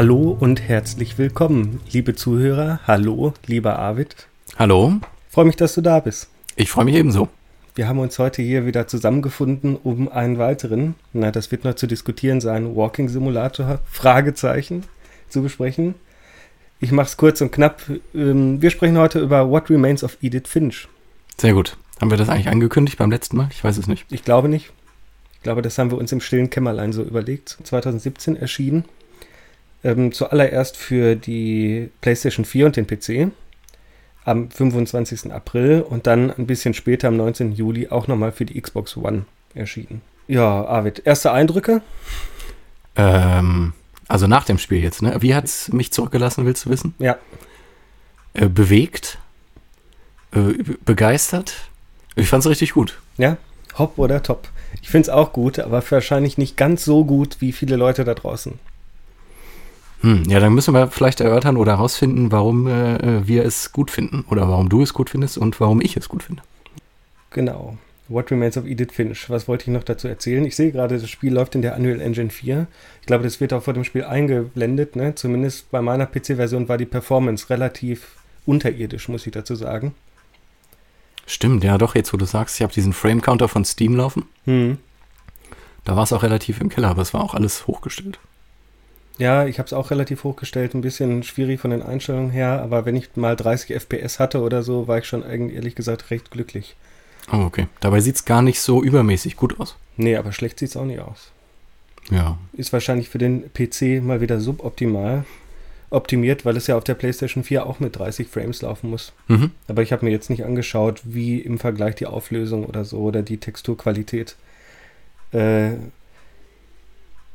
[0.00, 2.80] Hallo und herzlich willkommen, liebe Zuhörer.
[2.86, 4.28] Hallo, lieber Arvid.
[4.58, 4.94] Hallo.
[5.28, 6.30] Freue mich, dass du da bist.
[6.56, 7.28] Ich freue mich ebenso.
[7.74, 11.86] Wir haben uns heute hier wieder zusammengefunden, um einen weiteren, na, das wird noch zu
[11.86, 14.84] diskutieren sein, Walking Simulator, Fragezeichen,
[15.28, 15.96] zu besprechen.
[16.80, 17.82] Ich mache es kurz und knapp.
[18.14, 20.88] Ähm, wir sprechen heute über What Remains of Edith Finch.
[21.36, 21.76] Sehr gut.
[22.00, 23.48] Haben wir das eigentlich angekündigt beim letzten Mal?
[23.50, 24.06] Ich weiß es nicht.
[24.08, 24.72] Ich glaube nicht.
[25.34, 27.58] Ich glaube, das haben wir uns im stillen Kämmerlein so überlegt.
[27.64, 28.86] 2017 erschienen.
[29.82, 33.32] Ähm, zuallererst für die PlayStation 4 und den PC
[34.24, 35.32] am 25.
[35.32, 37.52] April und dann ein bisschen später, am 19.
[37.52, 40.02] Juli, auch nochmal für die Xbox One erschienen.
[40.28, 41.82] Ja, Arvid, erste Eindrücke?
[42.96, 43.72] Ähm,
[44.06, 45.16] also nach dem Spiel jetzt, ne?
[45.20, 46.94] Wie hat es mich zurückgelassen, willst du wissen?
[46.98, 47.16] Ja.
[48.34, 49.18] Äh, bewegt,
[50.32, 51.54] äh, begeistert.
[52.14, 53.00] Ich fand es richtig gut.
[53.16, 53.38] Ja,
[53.78, 54.48] hopp oder top.
[54.82, 58.14] Ich finde es auch gut, aber wahrscheinlich nicht ganz so gut wie viele Leute da
[58.14, 58.58] draußen.
[60.00, 64.24] Hm, ja, dann müssen wir vielleicht erörtern oder herausfinden, warum äh, wir es gut finden
[64.30, 66.42] oder warum du es gut findest und warum ich es gut finde.
[67.30, 67.76] Genau.
[68.08, 69.30] What Remains of Edith Finch.
[69.30, 70.44] Was wollte ich noch dazu erzählen?
[70.44, 72.66] Ich sehe gerade, das Spiel läuft in der Unreal Engine 4.
[73.00, 74.96] Ich glaube, das wird auch vor dem Spiel eingeblendet.
[74.96, 75.14] Ne?
[75.14, 78.16] Zumindest bei meiner PC-Version war die Performance relativ
[78.46, 79.94] unterirdisch, muss ich dazu sagen.
[81.26, 84.24] Stimmt, ja doch, jetzt wo du sagst, ich habe diesen Frame-Counter von Steam laufen.
[84.44, 84.78] Hm.
[85.84, 88.18] Da war es auch relativ im Keller, aber es war auch alles hochgestellt.
[89.20, 92.86] Ja, ich habe es auch relativ hochgestellt, ein bisschen schwierig von den Einstellungen her, aber
[92.86, 96.30] wenn ich mal 30 FPS hatte oder so, war ich schon eigentlich ehrlich gesagt recht
[96.30, 96.74] glücklich.
[97.30, 97.66] Oh, okay.
[97.80, 99.76] Dabei sieht es gar nicht so übermäßig gut aus.
[99.98, 101.32] Nee, aber schlecht sieht es auch nicht aus.
[102.10, 102.38] Ja.
[102.54, 105.24] Ist wahrscheinlich für den PC mal wieder suboptimal
[105.90, 109.12] optimiert, weil es ja auf der PlayStation 4 auch mit 30 Frames laufen muss.
[109.28, 109.50] Mhm.
[109.68, 113.22] Aber ich habe mir jetzt nicht angeschaut, wie im Vergleich die Auflösung oder so oder
[113.22, 114.36] die Texturqualität
[115.32, 115.72] äh,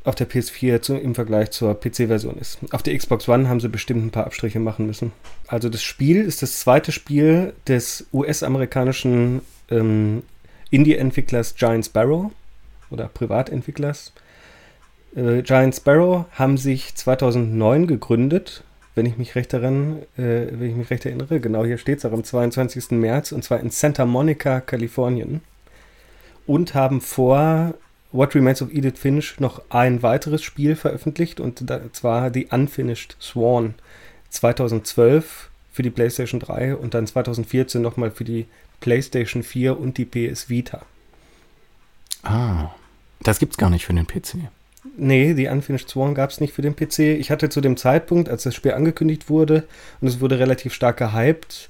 [0.06, 2.60] auf der PS4 zu, im Vergleich zur PC-Version ist.
[2.72, 5.12] Auf der Xbox One haben sie bestimmt ein paar Abstriche machen müssen.
[5.48, 10.22] Also das Spiel ist das zweite Spiel des US-amerikanischen ähm,
[10.70, 12.32] Indie-Entwicklers Giant Sparrow
[12.92, 14.14] oder Privatentwicklers.
[15.16, 18.64] Äh, Giant Sparrow haben sich 2009 gegründet,
[18.94, 21.40] wenn ich mich recht daran, äh, wenn ich mich recht erinnere.
[21.40, 22.92] Genau hier steht es auch am 22.
[22.92, 25.42] März und zwar in Santa Monica, Kalifornien.
[26.46, 27.74] Und haben vor
[28.16, 33.76] What Remains of Edith Finch noch ein weiteres Spiel veröffentlicht und zwar The Unfinished Swan
[34.30, 38.46] 2012 für die PlayStation 3 und dann 2014 nochmal für die
[38.80, 40.84] PlayStation 4 und die PS Vita.
[42.24, 42.70] Ah,
[43.22, 44.50] das gibt's gar nicht für den PC.
[44.96, 47.00] Nee, The Unfinished Swan gab es nicht für den PC.
[47.00, 49.68] Ich hatte zu dem Zeitpunkt, als das Spiel angekündigt wurde
[50.00, 51.70] und es wurde relativ stark gehypt,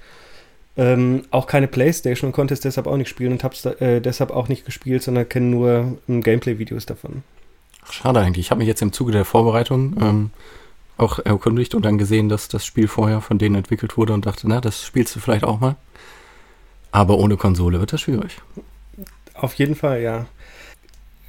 [0.78, 4.02] ähm, auch keine Playstation und konnte es deshalb auch nicht spielen und habe es äh,
[4.02, 7.24] deshalb auch nicht gespielt, sondern kenne nur ähm, Gameplay-Videos davon.
[7.86, 8.48] Ach, schade eigentlich.
[8.48, 10.30] Ich habe mich jetzt im Zuge der Vorbereitung ähm,
[10.98, 14.48] auch erkundigt und dann gesehen, dass das Spiel vorher von denen entwickelt wurde und dachte,
[14.48, 15.76] na, das spielst du vielleicht auch mal.
[16.92, 18.42] Aber ohne Konsole wird das schwierig.
[19.34, 20.26] Auf jeden Fall, ja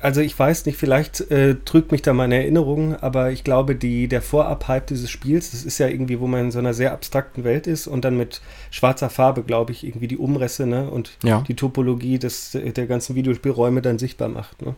[0.07, 4.07] also ich weiß nicht, vielleicht äh, trügt mich da meine Erinnerung, aber ich glaube, die,
[4.07, 7.43] der Vorab-Hype dieses Spiels, das ist ja irgendwie, wo man in so einer sehr abstrakten
[7.43, 8.41] Welt ist und dann mit
[8.71, 11.41] schwarzer Farbe, glaube ich, irgendwie die Umrisse ne, und ja.
[11.49, 14.63] die Topologie des, der ganzen Videospielräume dann sichtbar macht.
[14.63, 14.77] Ne?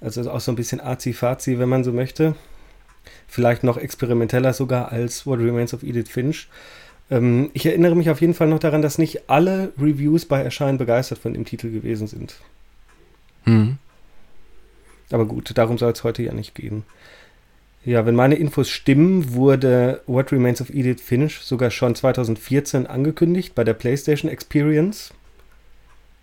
[0.00, 2.36] Also auch so ein bisschen azi-fazi, wenn man so möchte.
[3.26, 6.46] Vielleicht noch experimenteller sogar als What Remains of Edith Finch.
[7.10, 10.78] Ähm, ich erinnere mich auf jeden Fall noch daran, dass nicht alle Reviews bei Erscheinen
[10.78, 12.36] begeistert von dem Titel gewesen sind.
[13.44, 13.78] Mhm.
[15.12, 16.84] Aber gut, darum soll es heute ja nicht gehen.
[17.84, 23.54] Ja, wenn meine Infos stimmen, wurde What Remains of Edith Finch sogar schon 2014 angekündigt
[23.54, 25.12] bei der PlayStation Experience.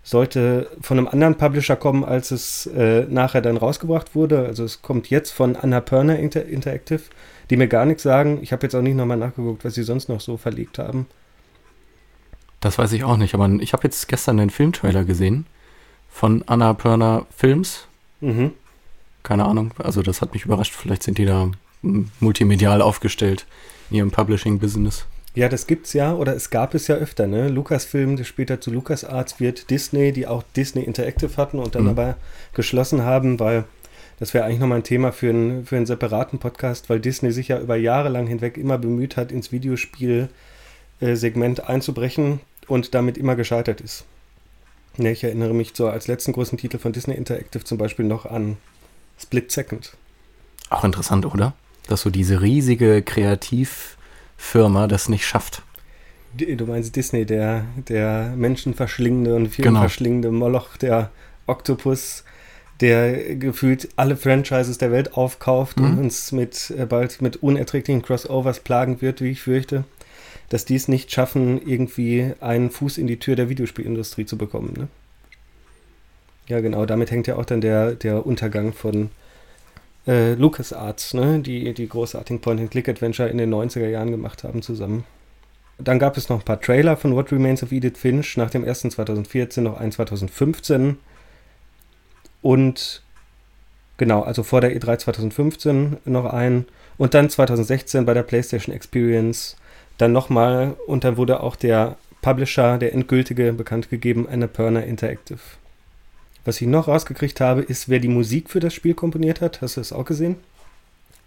[0.02, 4.46] Sollte von einem anderen Publisher kommen, als es äh, nachher dann rausgebracht wurde.
[4.46, 7.02] Also es kommt jetzt von Annapurna Inter Interactive,
[7.50, 8.38] die mir gar nichts sagen.
[8.40, 11.06] Ich habe jetzt auch nicht nochmal nachgeguckt, was sie sonst noch so verlegt haben.
[12.60, 15.46] Das weiß ich auch nicht, aber ich habe jetzt gestern den Filmtrailer gesehen
[16.08, 17.86] von Annapurna Films.
[18.22, 18.52] Mhm
[19.22, 19.72] keine Ahnung.
[19.78, 20.74] Also das hat mich überrascht.
[20.74, 21.50] Vielleicht sind die da
[22.20, 23.46] multimedial aufgestellt
[23.90, 25.06] in ihrem Publishing-Business.
[25.34, 27.48] Ja, das gibt's ja oder es gab es ja öfter, ne?
[27.48, 31.90] Lucasfilm, der später zu LucasArts wird, Disney, die auch Disney Interactive hatten und dann mhm.
[31.90, 32.16] aber
[32.52, 33.64] geschlossen haben, weil
[34.18, 37.46] das wäre eigentlich nochmal ein Thema für, ein, für einen separaten Podcast, weil Disney sich
[37.48, 43.36] ja über Jahre lang hinweg immer bemüht hat, ins Videospiel-Segment äh, einzubrechen und damit immer
[43.36, 44.04] gescheitert ist.
[44.98, 48.26] Ja, ich erinnere mich so als letzten großen Titel von Disney Interactive zum Beispiel noch
[48.26, 48.58] an
[49.20, 49.92] Split Second.
[50.70, 51.54] Auch interessant, oder?
[51.88, 55.62] Dass so diese riesige Kreativfirma das nicht schafft.
[56.34, 60.38] Du meinst Disney, der, der menschenverschlingende und vielenverschlingende genau.
[60.46, 61.10] Moloch, der
[61.46, 62.22] Oktopus,
[62.80, 65.84] der gefühlt alle Franchises der Welt aufkauft Mhm.
[65.84, 69.84] und uns mit äh, bald mit unerträglichen Crossovers plagen wird, wie ich fürchte,
[70.50, 74.74] dass die es nicht schaffen, irgendwie einen Fuß in die Tür der Videospielindustrie zu bekommen.
[74.78, 74.88] Ne?
[76.50, 79.10] Ja, genau, damit hängt ja auch dann der, der Untergang von
[80.08, 81.38] äh, LucasArts, ne?
[81.38, 85.04] die die großartigen Point-and-Click-Adventure in den 90er Jahren gemacht haben, zusammen.
[85.78, 88.64] Dann gab es noch ein paar Trailer von What Remains of Edith Finch, nach dem
[88.64, 90.98] ersten 2014 noch einen 2015.
[92.42, 93.02] Und
[93.96, 96.66] genau, also vor der E3 2015 noch einen.
[96.98, 99.56] Und dann 2016 bei der PlayStation Experience
[99.98, 100.74] dann nochmal.
[100.88, 105.38] Und dann wurde auch der Publisher, der endgültige, bekannt gegeben, Annapurna Interactive.
[106.44, 109.60] Was ich noch rausgekriegt habe, ist, wer die Musik für das Spiel komponiert hat.
[109.62, 110.36] Hast du das auch gesehen?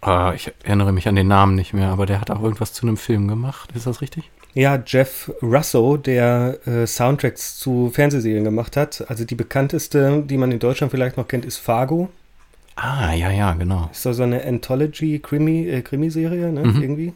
[0.00, 2.86] Ah, ich erinnere mich an den Namen nicht mehr, aber der hat auch irgendwas zu
[2.86, 3.70] einem Film gemacht.
[3.74, 4.30] Ist das richtig?
[4.52, 9.04] Ja, Jeff Russo, der äh, Soundtracks zu Fernsehserien gemacht hat.
[9.08, 12.10] Also die bekannteste, die man in Deutschland vielleicht noch kennt, ist Fargo.
[12.76, 13.88] Ah, ja, ja, genau.
[13.90, 16.64] Ist so so eine Anthology-Krimi, äh, Krimiserie, ne?
[16.64, 16.82] Mhm.
[16.82, 17.12] Irgendwie.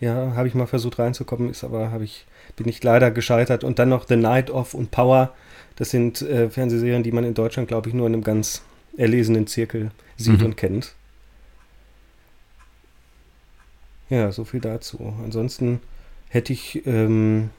[0.00, 2.26] Ja, habe ich mal versucht reinzukommen, ist aber, habe ich,
[2.56, 3.64] bin ich leider gescheitert.
[3.64, 5.32] Und dann noch The Night of und Power.
[5.76, 8.62] Das sind äh, Fernsehserien, die man in Deutschland, glaube ich, nur in einem ganz
[8.96, 10.46] erlesenen Zirkel sieht Mhm.
[10.46, 10.94] und kennt.
[14.10, 15.14] Ja, so viel dazu.
[15.24, 15.80] Ansonsten
[16.28, 17.50] hätte ich ähm,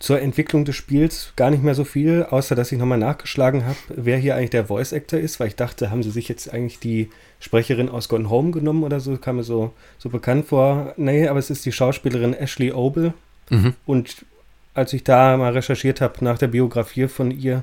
[0.00, 3.76] zur Entwicklung des Spiels gar nicht mehr so viel, außer dass ich nochmal nachgeschlagen habe,
[3.88, 6.80] wer hier eigentlich der Voice Actor ist, weil ich dachte, haben sie sich jetzt eigentlich
[6.80, 7.08] die
[7.40, 10.92] Sprecherin aus Gone Home genommen oder so, kam mir so, so bekannt vor.
[10.96, 13.14] Nee, aber es ist die Schauspielerin Ashley Obel.
[13.48, 13.74] Mhm.
[13.86, 14.26] Und
[14.74, 17.62] als ich da mal recherchiert habe nach der Biografie von ihr,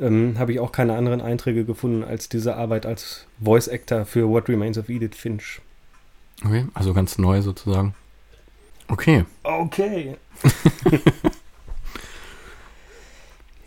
[0.00, 4.28] ähm, habe ich auch keine anderen Einträge gefunden als diese Arbeit als Voice Actor für
[4.28, 5.60] What Remains of Edith Finch.
[6.44, 7.94] Okay, also ganz neu sozusagen.
[8.88, 10.16] Okay, Okay.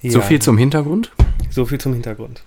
[0.04, 1.12] so viel zum Hintergrund.
[1.50, 2.44] so viel zum Hintergrund.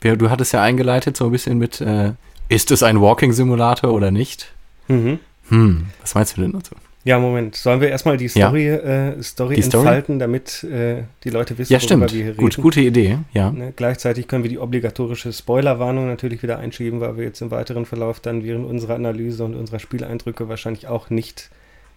[0.00, 2.12] Wir- Du hattest ja eingeleitet so ein bisschen mit, äh,
[2.48, 4.52] ist es ein Walking-Simulator oder nicht?
[4.88, 5.18] Mhm.
[5.48, 6.74] Hm, was meinst du denn dazu?
[7.04, 7.56] Ja, Moment.
[7.56, 8.30] Sollen wir erstmal die Ja.
[8.48, 9.82] Story, äh, Story Die Story?
[9.86, 12.12] entfalten, damit äh, die Leute wissen, Ja, stimmt.
[12.12, 12.62] wir hier Gut, reden?
[12.62, 13.50] gute Idee, ja.
[13.50, 17.86] Ne, gleichzeitig können wir die obligatorische Spoilerwarnung natürlich wieder einschieben, weil wir jetzt im weiteren
[17.86, 21.50] Verlauf dann während unserer Analyse und unserer Spieleindrücke wahrscheinlich auch nicht,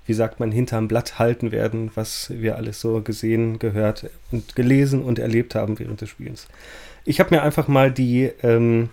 [0.07, 5.03] wie sagt man, hinterm Blatt halten werden, was wir alles so gesehen, gehört und gelesen
[5.03, 6.47] und erlebt haben während des Spiels.
[7.03, 8.89] Ich habe mir einfach mal die, ähm,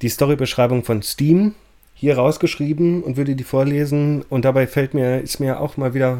[0.00, 1.54] die Storybeschreibung von Steam
[2.04, 4.22] hier rausgeschrieben und würde die vorlesen.
[4.28, 6.18] Und dabei fällt mir, ist mir auch mal wieder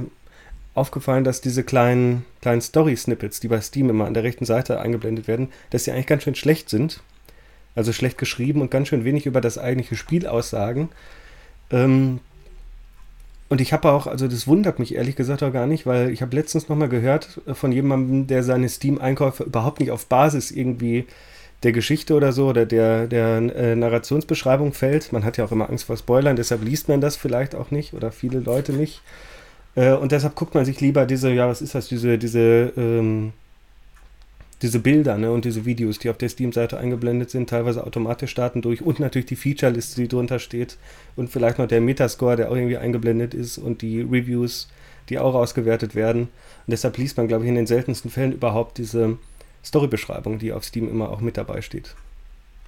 [0.75, 5.29] aufgefallen, dass diese kleinen, kleinen Story-Snippets, die bei Steam immer an der rechten Seite eingeblendet
[5.29, 7.03] werden, dass sie eigentlich ganz schön schlecht sind.
[7.75, 10.89] Also schlecht geschrieben und ganz schön wenig über das eigentliche Spiel aussagen.
[11.71, 12.21] Ähm,
[13.51, 16.23] und ich habe auch, also das wundert mich ehrlich gesagt auch gar nicht, weil ich
[16.23, 21.05] habe letztens nochmal gehört von jemandem, der seine Steam-Einkäufe überhaupt nicht auf Basis irgendwie
[21.65, 25.13] der Geschichte oder so oder der, der äh, Narrationsbeschreibung fällt.
[25.13, 27.95] Man hat ja auch immer Angst vor Spoilern, deshalb liest man das vielleicht auch nicht
[27.95, 29.01] oder viele Leute nicht.
[29.75, 33.33] Äh, und deshalb guckt man sich lieber diese, ja, was ist das, diese, diese, ähm,
[34.61, 38.63] diese Bilder ne, und diese Videos, die auf der Steam-Seite eingeblendet sind, teilweise automatisch starten
[38.63, 40.77] durch und natürlich die Feature-Liste, die drunter steht
[41.17, 44.69] und vielleicht noch der Metascore, der auch irgendwie eingeblendet ist und die Reviews,
[45.09, 46.23] die auch ausgewertet werden.
[46.23, 49.19] Und deshalb liest man, glaube ich, in den seltensten Fällen überhaupt diese
[49.65, 51.95] Story-Beschreibung, die auf Steam immer auch mit dabei steht.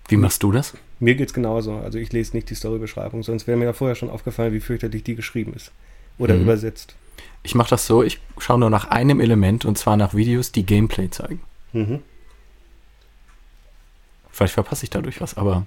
[0.08, 0.74] Wie machst du das?
[1.00, 1.74] Mir geht es genauso.
[1.76, 5.02] Also ich lese nicht die Story-Beschreibung, sonst wäre mir ja vorher schon aufgefallen, wie fürchterlich
[5.02, 5.72] die geschrieben ist.
[6.18, 6.42] Oder Mhm.
[6.42, 6.94] übersetzt.
[7.42, 10.64] Ich mache das so, ich schaue nur nach einem Element und zwar nach Videos, die
[10.64, 11.40] Gameplay zeigen.
[11.72, 12.00] Mhm.
[14.30, 15.66] Vielleicht verpasse ich dadurch was, aber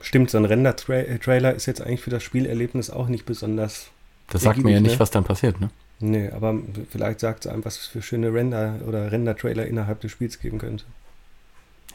[0.00, 3.88] Stimmt, so ein Render-Trailer ist jetzt eigentlich für das Spielerlebnis auch nicht besonders.
[4.28, 5.00] das sagt mir ja nicht, ne?
[5.00, 5.70] was dann passiert, ne?
[6.00, 6.58] Nee, aber
[6.90, 10.58] vielleicht sagt es einem, was es für schöne Render- oder Render-Trailer innerhalb des Spiels geben
[10.58, 10.84] könnte.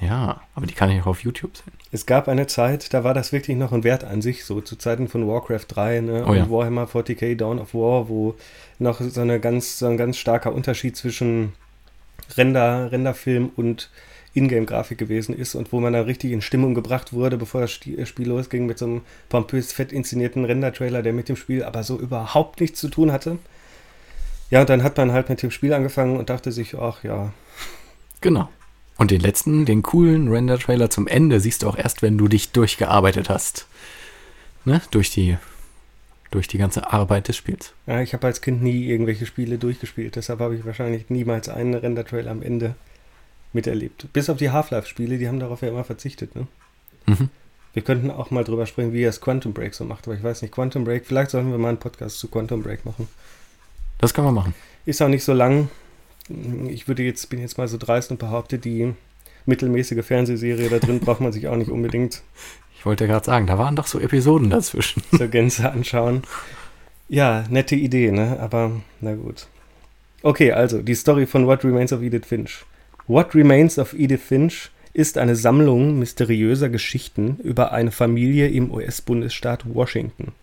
[0.02, 1.74] Ja, aber die kann ich auch auf YouTube sehen.
[1.92, 4.78] Es gab eine Zeit, da war das wirklich noch ein Wert an sich, so zu
[4.78, 6.44] Zeiten von Warcraft 3 ne, Oh ja.
[6.44, 8.36] und Warhammer 40k Dawn of War, wo
[8.78, 11.52] noch so, eine ganz, so ein ganz starker Unterschied zwischen
[12.38, 13.90] Render, Renderfilm und
[14.34, 18.06] Ingame-Grafik gewesen ist und wo man dann richtig in Stimmung gebracht wurde, bevor das Spiel
[18.18, 22.62] losging mit so einem pompös fett inszenierten Render-Trailer, der mit dem Spiel aber so überhaupt
[22.62, 23.38] nichts zu tun hatte.
[24.50, 27.32] Ja, und dann hat man halt mit dem Spiel angefangen und dachte sich, ach ja,
[28.22, 28.50] Genau.
[28.98, 32.52] Und den letzten, den coolen Render-Trailer zum Ende siehst du auch erst, wenn du dich
[32.52, 33.66] durchgearbeitet hast.
[34.66, 34.82] Ne?
[34.92, 35.38] Durch die,
[36.32, 37.74] durch die ganze Arbeit des Spiels.
[37.88, 41.74] Ja, ich habe als Kind nie irgendwelche Spiele durchgespielt, deshalb habe ich wahrscheinlich niemals einen
[41.74, 42.76] Render-Trailer am Ende
[43.54, 44.12] miterlebt.
[44.12, 46.36] Bis auf die Half-Life-Spiele, die haben darauf ja immer verzichtet.
[46.36, 46.48] Ne?
[47.06, 47.30] Mhm.
[47.72, 50.42] Wir könnten auch mal drüber sprechen, wie das Quantum Break so macht, aber ich weiß
[50.42, 53.08] nicht, Quantum Break, vielleicht sollten wir mal einen Podcast zu Quantum Break machen.
[54.00, 54.56] Das kann man machen.
[54.86, 55.70] Ist auch nicht so lang.
[56.68, 58.94] Ich würde jetzt, bin jetzt mal so dreist und behaupte, die
[59.46, 62.22] mittelmäßige Fernsehserie da drin braucht man sich auch nicht unbedingt
[62.78, 65.04] Ich wollte gerade sagen, da waren doch so Episoden dazwischen.
[65.18, 66.24] zur Gänze anschauen.
[67.08, 68.40] Ja, nette Idee, ne?
[68.40, 69.48] Aber na gut.
[70.22, 72.66] Okay, also die Story von What Remains of Edith Finch.
[73.08, 79.74] What Remains of Edith Finch ist eine Sammlung mysteriöser Geschichten über eine Familie im US-Bundesstaat
[79.74, 80.34] Washington.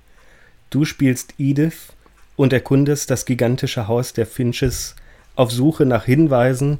[0.71, 1.93] Du spielst Edith
[2.37, 4.95] und erkundest das gigantische Haus der Finches
[5.35, 6.79] auf Suche nach Hinweisen,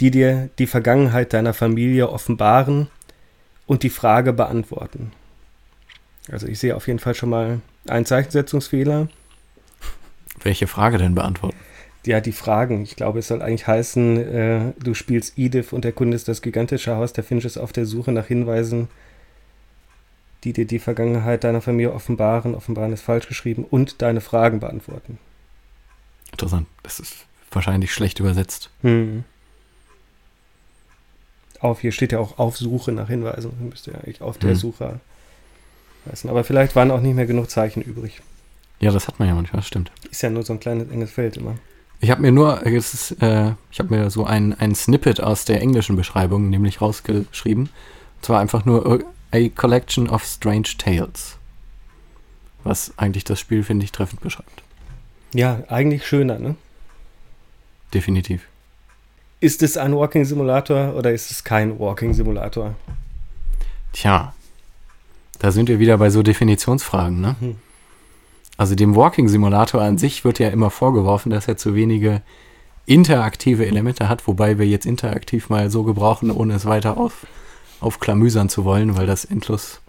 [0.00, 2.88] die dir die Vergangenheit deiner Familie offenbaren
[3.66, 5.12] und die Frage beantworten.
[6.30, 9.08] Also ich sehe auf jeden Fall schon mal einen Zeichensetzungsfehler.
[10.42, 11.56] Welche Frage denn beantworten?
[12.06, 12.82] Ja, die Fragen.
[12.82, 17.12] Ich glaube, es soll eigentlich heißen, äh, du spielst Edith und erkundest das gigantische Haus
[17.12, 18.88] der Finches auf der Suche nach Hinweisen,
[20.44, 22.54] die dir die Vergangenheit deiner Familie offenbaren.
[22.54, 25.18] Offenbaren ist falsch geschrieben und deine Fragen beantworten.
[26.30, 26.66] Interessant.
[26.82, 28.70] Das ist wahrscheinlich schlecht übersetzt.
[28.82, 29.24] Hm.
[31.60, 33.52] Auf, hier steht ja auch auf Suche nach Hinweisen.
[33.68, 34.56] Müsste ja eigentlich auf der Hm.
[34.56, 35.00] Suche
[36.10, 36.30] heißen.
[36.30, 38.20] Aber vielleicht waren auch nicht mehr genug Zeichen übrig.
[38.80, 39.90] Ja, das hat man ja manchmal, das stimmt.
[40.10, 41.56] Ist ja nur so ein kleines enges Feld immer.
[42.00, 45.60] Ich habe mir nur, ist, äh, ich habe mir so ein, ein Snippet aus der
[45.60, 47.64] englischen Beschreibung nämlich rausgeschrieben.
[47.64, 51.36] Und zwar einfach nur A Collection of Strange Tales.
[52.64, 54.62] Was eigentlich das Spiel, finde ich, treffend beschreibt.
[55.34, 56.56] Ja, eigentlich schöner, ne?
[57.92, 58.46] Definitiv.
[59.40, 62.74] Ist es ein Walking Simulator oder ist es kein Walking Simulator?
[63.92, 64.34] Tja,
[65.38, 67.36] da sind wir wieder bei so Definitionsfragen, ne?
[67.38, 67.56] Hm.
[68.56, 72.22] Also dem Walking Simulator an sich wird ja immer vorgeworfen, dass er zu wenige
[72.86, 77.26] interaktive Elemente hat, wobei wir jetzt interaktiv mal so gebrauchen, ohne es weiter auf,
[77.80, 79.80] aufklamüsern zu wollen, weil das endlos.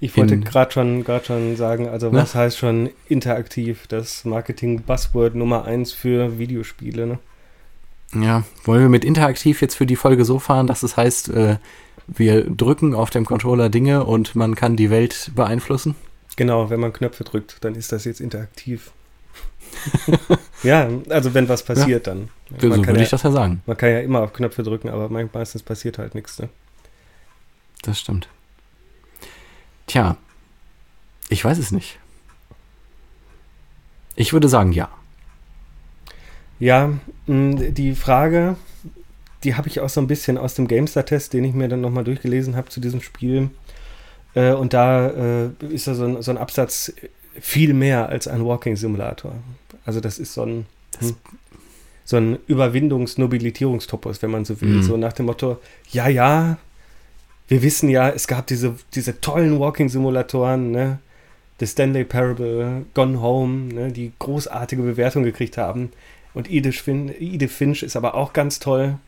[0.00, 2.18] Ich wollte gerade schon, grad schon sagen, also Ne?
[2.18, 3.86] was heißt schon interaktiv?
[3.88, 7.18] Das Marketing-Buzzword Nummer eins für Videospiele, ne?
[8.14, 11.56] Ja, wollen wir mit interaktiv jetzt für die Folge so fahren, dass es heißt, äh,
[12.06, 15.94] wir drücken auf dem Controller Dinge und man kann die Welt beeinflussen?
[16.36, 18.92] Genau, wenn man Knöpfe drückt, dann ist das jetzt interaktiv.
[20.62, 22.28] ja, also wenn was passiert, dann.
[22.58, 23.62] so Man kann, würde ja, ich das ja sagen.
[23.66, 26.38] man kann ja immer auf Knöpfe drücken, aber me- meistens passiert halt nichts.
[26.38, 26.48] Ne?
[27.82, 28.28] Das stimmt.
[29.86, 30.16] Tja,
[31.28, 31.98] ich weiß es nicht.
[34.16, 34.88] Ich würde sagen, ja.
[36.58, 36.92] Ja,
[37.28, 38.56] die Frage,
[39.44, 42.02] die habe ich auch so ein bisschen aus dem GameStar-Test, den ich mir dann nochmal
[42.04, 43.50] durchgelesen habe zu diesem Spiel.
[44.34, 46.92] Äh, und da äh, ist da so ein, so ein Absatz
[47.40, 49.34] viel mehr als ein Walking-Simulator.
[49.84, 51.16] Also das ist so ein, Das- hm,
[52.04, 54.68] so ein Überwindungs-Nobilitierungstopos, wenn man so will.
[54.78, 54.82] Mhm.
[54.82, 56.56] So nach dem Motto, ja, ja,
[57.48, 60.98] wir wissen ja, es gab diese, diese tollen Walking-Simulatoren, ne?
[61.60, 63.90] The Stanley Parable, Gone Home, ne?
[63.90, 65.90] die großartige Bewertung gekriegt haben.
[66.32, 68.98] Und Edith, fin Edith Finch ist aber auch ganz toll.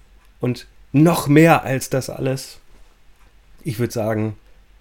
[0.41, 2.59] Und noch mehr als das alles.
[3.63, 4.37] Ich würde sagen,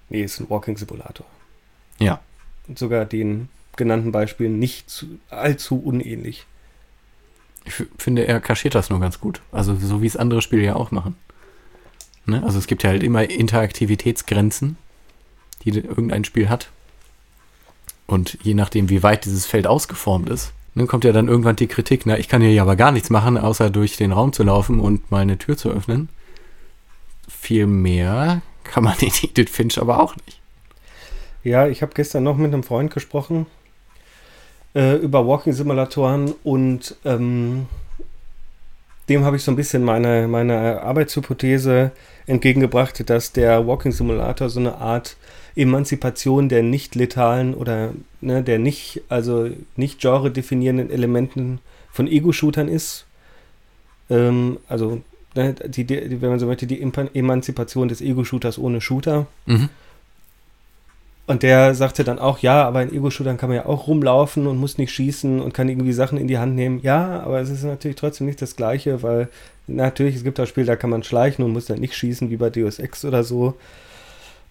[0.10, 1.28] nee, ist ein Walking Simulator.
[2.00, 2.22] Ja.
[2.68, 6.48] Und sogar den genannten Beispielen nicht zu, allzu unähnlich.
[7.66, 9.42] Ich finde, er kaschiert das nur ganz gut.
[9.52, 11.16] Also so wie es andere Spiele ja auch machen.
[12.26, 12.44] Ne?
[12.44, 14.78] Also es gibt ja halt immer Interaktivitätsgrenzen,
[15.64, 16.70] die de- irgendein Spiel hat.
[18.08, 21.68] Und je nachdem, wie weit dieses Feld ausgeformt ist, dann kommt ja dann irgendwann die
[21.68, 24.44] Kritik, na, ich kann hier ja aber gar nichts machen, außer durch den Raum zu
[24.44, 26.10] laufen und mal eine Tür zu öffnen.
[27.28, 30.40] Viel mehr kann man in Edith Finch aber auch nicht.
[31.44, 33.46] Ja, ich habe gestern noch mit einem Freund gesprochen
[34.76, 37.66] äh, über Walking Simulatoren und ähm,
[39.10, 41.92] dem habe ich so ein bisschen meine, meine Arbeitshypothese
[42.28, 45.18] entgegengebracht, dass der Walking Simulator so eine Art
[45.56, 51.60] Emanzipation der nicht letalen oder ne, der nicht, also nicht genre definierenden Elementen
[51.92, 53.06] von Ego-Shootern ist.
[54.10, 55.02] Ähm, also,
[55.36, 59.28] ne, die, die, wenn man so möchte, die Emanzipation des Ego-Shooters ohne Shooter.
[59.46, 59.70] Mhm.
[61.30, 64.58] Und der sagte dann auch, ja, aber in Ego-Shootern kann man ja auch rumlaufen und
[64.58, 66.80] muss nicht schießen und kann irgendwie Sachen in die Hand nehmen.
[66.82, 69.28] Ja, aber es ist natürlich trotzdem nicht das Gleiche, weil
[69.68, 72.38] natürlich, es gibt auch Spiele, da kann man schleichen und muss dann nicht schießen, wie
[72.38, 73.54] bei Deus Ex oder so.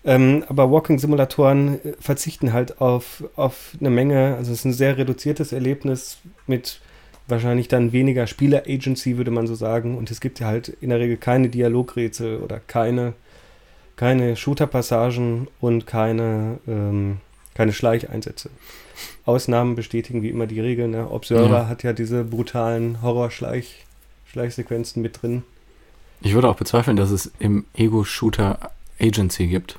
[0.04, 4.96] Ähm, aber Walking-Simulatoren äh, verzichten halt auf, auf eine Menge, also es ist ein sehr
[4.96, 6.80] reduziertes Erlebnis mit
[7.26, 9.98] wahrscheinlich dann weniger Spieler-Agency, würde man so sagen.
[9.98, 13.14] Und es gibt ja halt in der Regel keine Dialogrätsel oder keine
[13.98, 17.18] keine Shooter-Passagen und keine, ähm,
[17.54, 18.48] keine Schleicheinsätze.
[19.26, 20.92] Ausnahmen bestätigen wie immer die Regeln.
[20.92, 21.10] Ne?
[21.10, 21.68] Observer Ja.
[21.68, 25.42] hat ja diese brutalen Horror-Schleichsequenzen mit drin.
[26.20, 29.78] Ich würde auch bezweifeln, dass es im Ego-Shooter Agency gibt.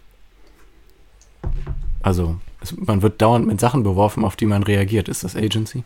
[2.02, 5.08] Also, es, man wird dauernd mit Sachen beworfen, auf die man reagiert.
[5.08, 5.84] Ist das Agency?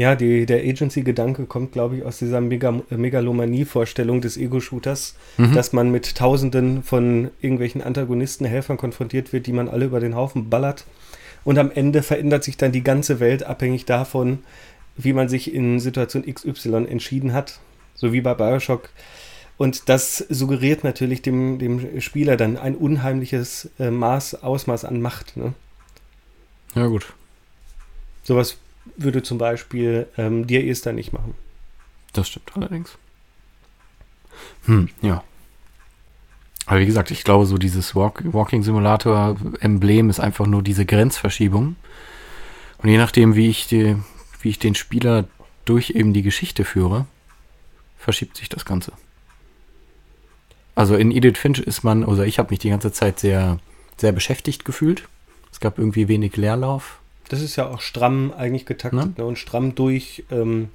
[0.00, 5.52] Ja, die, der Agency-Gedanke kommt, glaube ich, aus dieser Mega Megalomanie-Vorstellung des Ego-Shooters, Mhm.
[5.54, 10.14] dass man mit Tausenden von irgendwelchen Antagonisten, Helfern konfrontiert wird, die man alle über den
[10.16, 10.86] Haufen ballert.
[11.44, 14.38] Und am Ende verändert sich dann die ganze Welt abhängig davon,
[14.96, 17.60] wie man sich in Situation XY entschieden hat.
[17.94, 18.88] So wie bei Bioshock.
[19.58, 25.36] Und das suggeriert natürlich dem, dem Spieler dann ein unheimliches äh, Maß, Ausmaß an Macht.
[25.36, 25.52] Ne?
[26.74, 27.12] Ja, gut.
[28.22, 28.56] Sowas
[28.96, 31.34] würde zum Beispiel ähm, Dear Esther nicht machen.
[32.12, 32.96] Das stimmt allerdings.
[34.64, 35.22] Hm, ja.
[36.66, 40.86] Aber wie gesagt, ich glaube, so dieses Walk Walking Simulator Emblem ist einfach nur diese
[40.86, 41.76] Grenzverschiebung.
[42.78, 43.96] Und je nachdem, wie ich, die,
[44.40, 45.26] wie ich den Spieler
[45.64, 47.06] durch eben die Geschichte führe,
[47.98, 48.92] verschiebt sich das Ganze.
[50.74, 53.58] Also in Edith Finch ist man, oder ich habe mich die ganze Zeit sehr,
[53.96, 55.08] sehr beschäftigt gefühlt.
[55.52, 57.00] Es gab irgendwie wenig Leerlauf.
[57.30, 59.24] Das ist ja auch stramm eigentlich getaktet ne?
[59.24, 60.68] und stramm durch ähm,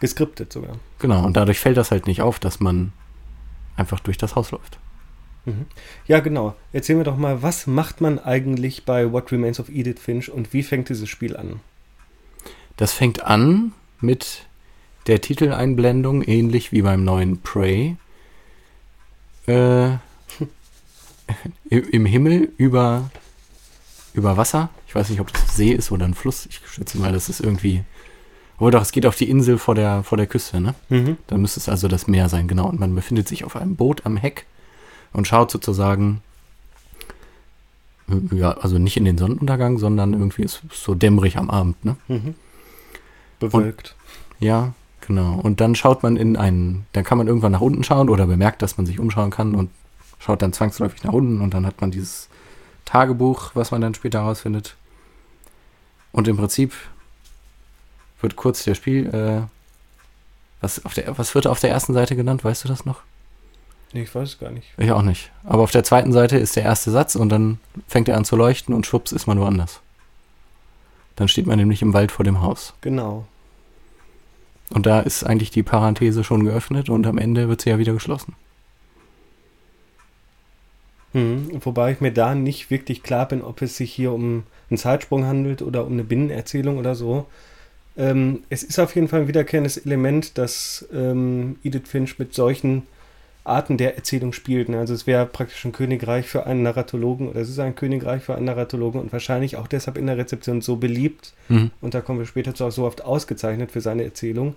[0.00, 0.76] geskriptet sogar.
[0.98, 2.92] Genau, und dadurch fällt das halt nicht auf, dass man
[3.76, 4.78] einfach durch das Haus läuft.
[5.44, 5.66] Mhm.
[6.06, 6.56] Ja, genau.
[6.72, 10.54] Erzähl mir doch mal, was macht man eigentlich bei What Remains of Edith Finch und
[10.54, 11.60] wie fängt dieses Spiel an?
[12.78, 14.46] Das fängt an mit
[15.06, 17.96] der Titeleinblendung, ähnlich wie beim neuen Prey.
[19.46, 19.98] Äh, im
[21.92, 23.10] im Himmel über,
[24.14, 24.70] über Wasser.
[24.90, 26.46] Ich weiß nicht, ob das See ist oder ein Fluss.
[26.46, 27.84] Ich schätze mal, das ist irgendwie.
[28.56, 30.74] Obwohl doch, es geht auf die Insel vor der, vor der Küste, ne?
[30.88, 31.16] Mhm.
[31.28, 32.68] Dann müsste es also das Meer sein, genau.
[32.68, 34.46] Und man befindet sich auf einem Boot am Heck
[35.12, 36.22] und schaut sozusagen,
[38.08, 41.84] äh, ja, also nicht in den Sonnenuntergang, sondern irgendwie ist es so dämmerig am Abend,
[41.84, 41.94] ne?
[42.08, 42.34] Mhm.
[43.38, 43.94] Bewölkt.
[44.40, 44.72] Ja,
[45.06, 45.38] genau.
[45.38, 48.60] Und dann schaut man in einen, dann kann man irgendwann nach unten schauen oder bemerkt,
[48.60, 49.70] dass man sich umschauen kann und
[50.18, 52.28] schaut dann zwangsläufig nach unten und dann hat man dieses
[52.86, 54.74] Tagebuch, was man dann später herausfindet.
[56.12, 56.72] Und im Prinzip
[58.20, 59.46] wird kurz der Spiel, äh,
[60.60, 63.02] was, auf der, was wird auf der ersten Seite genannt, weißt du das noch?
[63.92, 64.68] Nee, ich weiß es gar nicht.
[64.76, 65.30] Ich auch nicht.
[65.44, 68.36] Aber auf der zweiten Seite ist der erste Satz und dann fängt er an zu
[68.36, 69.80] leuchten und schwupps ist man woanders.
[71.16, 72.74] Dann steht man nämlich im Wald vor dem Haus.
[72.82, 73.26] Genau.
[74.72, 77.92] Und da ist eigentlich die Parenthese schon geöffnet und am Ende wird sie ja wieder
[77.92, 78.36] geschlossen.
[81.12, 81.50] Mhm.
[81.60, 85.26] Wobei ich mir da nicht wirklich klar bin, ob es sich hier um einen Zeitsprung
[85.26, 87.26] handelt oder um eine Binnenerzählung oder so.
[87.96, 92.84] Ähm, es ist auf jeden Fall ein wiederkehrendes Element, dass ähm, Edith Finch mit solchen
[93.42, 94.68] Arten der Erzählung spielt.
[94.68, 94.78] Ne?
[94.78, 98.34] Also es wäre praktisch ein Königreich für einen Narratologen oder es ist ein Königreich für
[98.36, 101.70] einen Narratologen und wahrscheinlich auch deshalb in der Rezeption so beliebt Mhm.
[101.80, 104.54] und da kommen wir später zu auch so oft ausgezeichnet für seine Erzählung.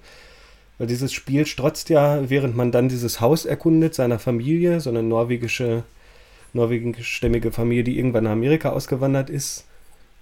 [0.78, 5.02] Weil dieses Spiel strotzt ja, während man dann dieses Haus erkundet, seiner Familie, so eine
[5.02, 5.84] norwegische,
[6.54, 9.66] norwegischstämmige Familie, die irgendwann nach Amerika ausgewandert ist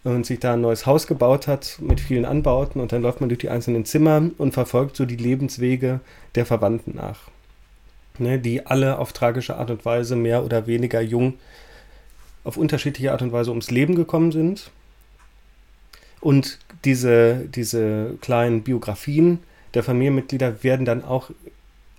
[0.04, 3.30] und sich da ein neues Haus gebaut hat mit vielen Anbauten und dann läuft man
[3.30, 6.00] durch die einzelnen Zimmer und verfolgt so die Lebenswege
[6.36, 7.30] der Verwandten nach.
[8.18, 11.36] Ne, die alle auf tragische Art und Weise mehr oder weniger jung
[12.44, 14.70] auf unterschiedliche Art und Weise ums Leben gekommen sind.
[16.20, 19.40] Und diese, diese kleinen Biografien
[19.74, 21.32] der Familienmitglieder werden dann auch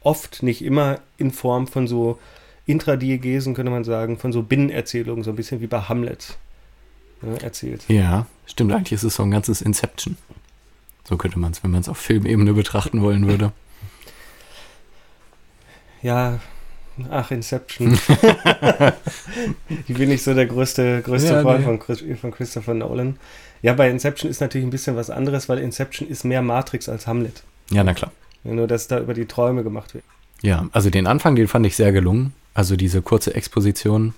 [0.02, 2.18] oft, nicht immer, in Form von so
[2.66, 6.36] Intradiegesen, könnte man sagen, von so Binnenerzählungen, so ein bisschen wie bei Hamlet
[7.22, 7.84] ne, erzählt.
[7.88, 8.72] Ja, stimmt.
[8.72, 10.16] Eigentlich ist es so ein ganzes Inception.
[11.04, 13.52] So könnte man es, wenn man es auf Filmebene betrachten wollen würde.
[16.02, 16.40] Ja,
[17.10, 17.92] ach, Inception.
[19.88, 21.96] ich bin nicht so der größte, größte Ja, Freund nee.
[21.96, 23.16] von, von Christopher Nolan.
[23.62, 27.06] Ja, bei Inception ist natürlich ein bisschen was anderes, weil Inception ist mehr Matrix als
[27.06, 27.42] Hamlet.
[27.70, 28.12] Ja, na klar.
[28.44, 30.04] Ja, Nur, dass da über die Träume gemacht wird.
[30.42, 32.32] Ja, also den Anfang, den fand ich sehr gelungen.
[32.54, 34.14] Also diese kurze Exposition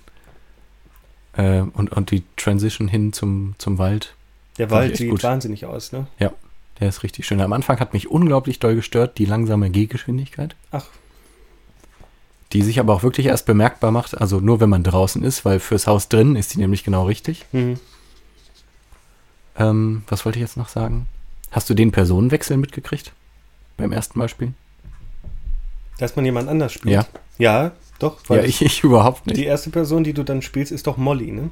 [1.33, 4.13] äh, und, und die Transition hin zum, zum Wald.
[4.57, 5.23] Der Wald sieht gut.
[5.23, 6.07] wahnsinnig aus, ne?
[6.79, 7.41] Der ist richtig schön.
[7.41, 10.55] Am Anfang hat mich unglaublich doll gestört, die langsame Gehgeschwindigkeit.
[10.71, 10.85] Ach.
[12.51, 15.59] Die sich aber auch wirklich erst bemerkbar macht, also nur wenn man draußen ist, weil
[15.59, 17.45] fürs Haus drin ist die nämlich genau richtig.
[17.51, 17.79] Mhm.
[19.57, 21.07] Ähm, was wollte ich jetzt noch sagen?
[21.51, 23.13] Hast du den Personenwechsel mitgekriegt?
[23.77, 24.55] Beim ersten Mal spielen?
[25.97, 26.93] Dass man jemand anders spielt.
[26.93, 27.05] Ja.
[27.37, 28.17] Ja, doch.
[28.29, 29.37] Ja, ich, ich überhaupt nicht.
[29.37, 31.49] die erste Person, die du dann spielst, ist doch Molly, ne?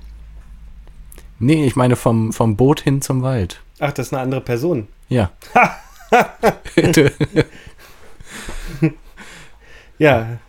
[1.39, 3.61] Nee, ich meine vom, vom Boot hin zum Wald.
[3.79, 4.87] Ach, das ist eine andere Person.
[5.09, 5.31] Ja.
[9.99, 10.39] Ja.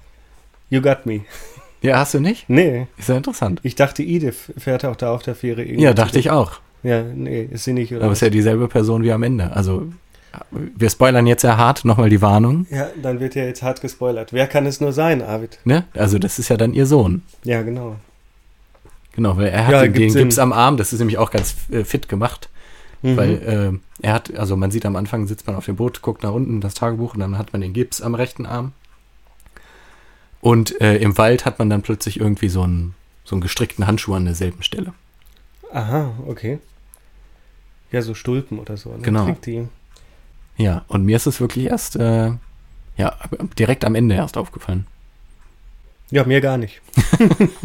[0.71, 1.21] You got me.
[1.83, 2.49] ja, hast du nicht?
[2.49, 3.61] Nee, Ist ja interessant.
[3.63, 5.83] ich dachte, Edith fährt auch da auf der Fähre irgendwie.
[5.85, 6.61] Ja, dachte ich auch.
[6.83, 8.05] Ja, nee, ist sie nicht, oder?
[8.05, 9.53] Aber es ist ja dieselbe Person wie am Ende.
[9.53, 9.87] Also,
[10.51, 11.85] wir spoilern jetzt sehr hart.
[11.85, 12.67] Nochmal die Warnung.
[12.71, 14.33] ja, dann wird ja jetzt hart gespoilert.
[14.33, 15.59] Wer kann es nur sein, Arvid?
[15.65, 15.85] Ne?
[15.95, 17.23] Also, das ist ja dann ihr Sohn.
[17.43, 17.97] Ja, genau.
[19.13, 20.13] Genau, weil er hat Ja, den, den.
[20.13, 20.77] Gips am Arm.
[20.77, 22.49] Das ist nämlich auch ganz äh, fit gemacht.
[23.03, 23.17] Mhm.
[23.17, 23.31] Weil
[24.03, 26.33] äh, er hat, also man sieht am Anfang, sitzt man auf dem Boot, guckt nach
[26.33, 28.73] unten das Tagebuch und dann hat man den Gips am rechten Arm.
[30.41, 32.95] Und äh, im Wald hat man dann plötzlich irgendwie so einen,
[33.25, 34.95] so einen gestrickten Handschuh an derselben Stelle.
[35.73, 36.59] Aha, okay.
[37.93, 38.91] Ja, so Stulpen oder so.
[38.91, 39.03] Ne?
[39.03, 39.37] Genau.
[40.57, 42.33] Ja, und mir ist es wirklich erst, äh,
[42.97, 43.17] ja,
[43.59, 44.87] direkt am Ende erst aufgefallen.
[46.11, 46.81] Ja, mir gar nicht.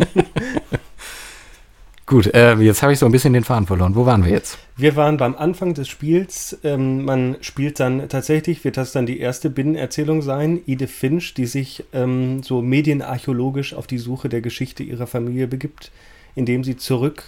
[2.10, 3.94] Gut, äh, jetzt habe ich so ein bisschen den Faden verloren.
[3.94, 4.58] Wo waren wir jetzt?
[4.76, 6.58] Wir waren beim Anfang des Spiels.
[6.64, 11.46] Ähm, man spielt dann tatsächlich, wird das dann die erste Binnenerzählung sein, Edith Finch, die
[11.46, 15.92] sich ähm, so medienarchäologisch auf die Suche der Geschichte ihrer Familie begibt,
[16.34, 17.22] indem sie zurück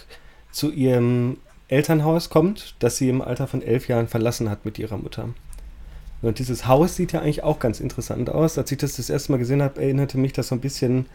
[0.50, 1.36] zu ihrem
[1.68, 5.28] Elternhaus kommt, das sie im Alter von elf Jahren verlassen hat mit ihrer Mutter.
[6.22, 8.56] Und dieses Haus sieht ja eigentlich auch ganz interessant aus.
[8.56, 11.06] Als ich das das erste Mal gesehen habe, erinnerte mich das so ein bisschen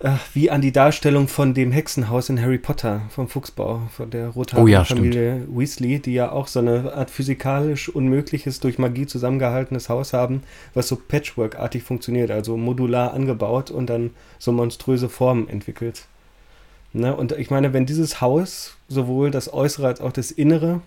[0.00, 4.28] äh, wie an die Darstellung von dem Hexenhaus in Harry Potter vom Fuchsbau, von der
[4.28, 5.58] rothaarigen oh ja, Familie stimmt.
[5.58, 10.42] Weasley, die ja auch so eine Art physikalisch unmögliches, durch Magie zusammengehaltenes Haus haben,
[10.74, 16.06] was so Patchwork-artig funktioniert, also modular angebaut und dann so monströse Formen entwickelt.
[16.92, 17.14] Ne?
[17.14, 20.82] Und ich meine, wenn dieses Haus sowohl das Äußere als auch das Innere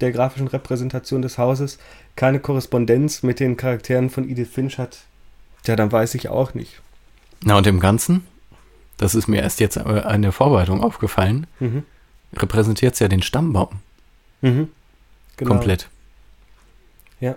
[0.00, 1.78] der grafischen Repräsentation des Hauses
[2.16, 5.00] keine Korrespondenz mit den Charakteren von Edith Finch hat,
[5.66, 6.80] ja, dann weiß ich auch nicht.
[7.42, 8.22] Na, und im Ganzen
[9.00, 11.84] das ist mir erst jetzt an der Vorbereitung aufgefallen, mhm.
[12.36, 13.80] repräsentiert es ja den Stammbaum.
[14.42, 14.68] Mhm.
[15.38, 15.52] Genau.
[15.52, 15.88] Komplett.
[17.18, 17.34] Ja.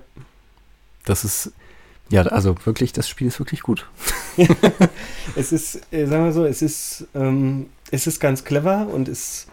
[1.06, 1.54] Das ist,
[2.10, 3.88] ja, also wirklich, das Spiel ist wirklich gut.
[5.38, 9.48] es ist, äh, sagen wir so, es ist, ähm, es ist ganz clever und es,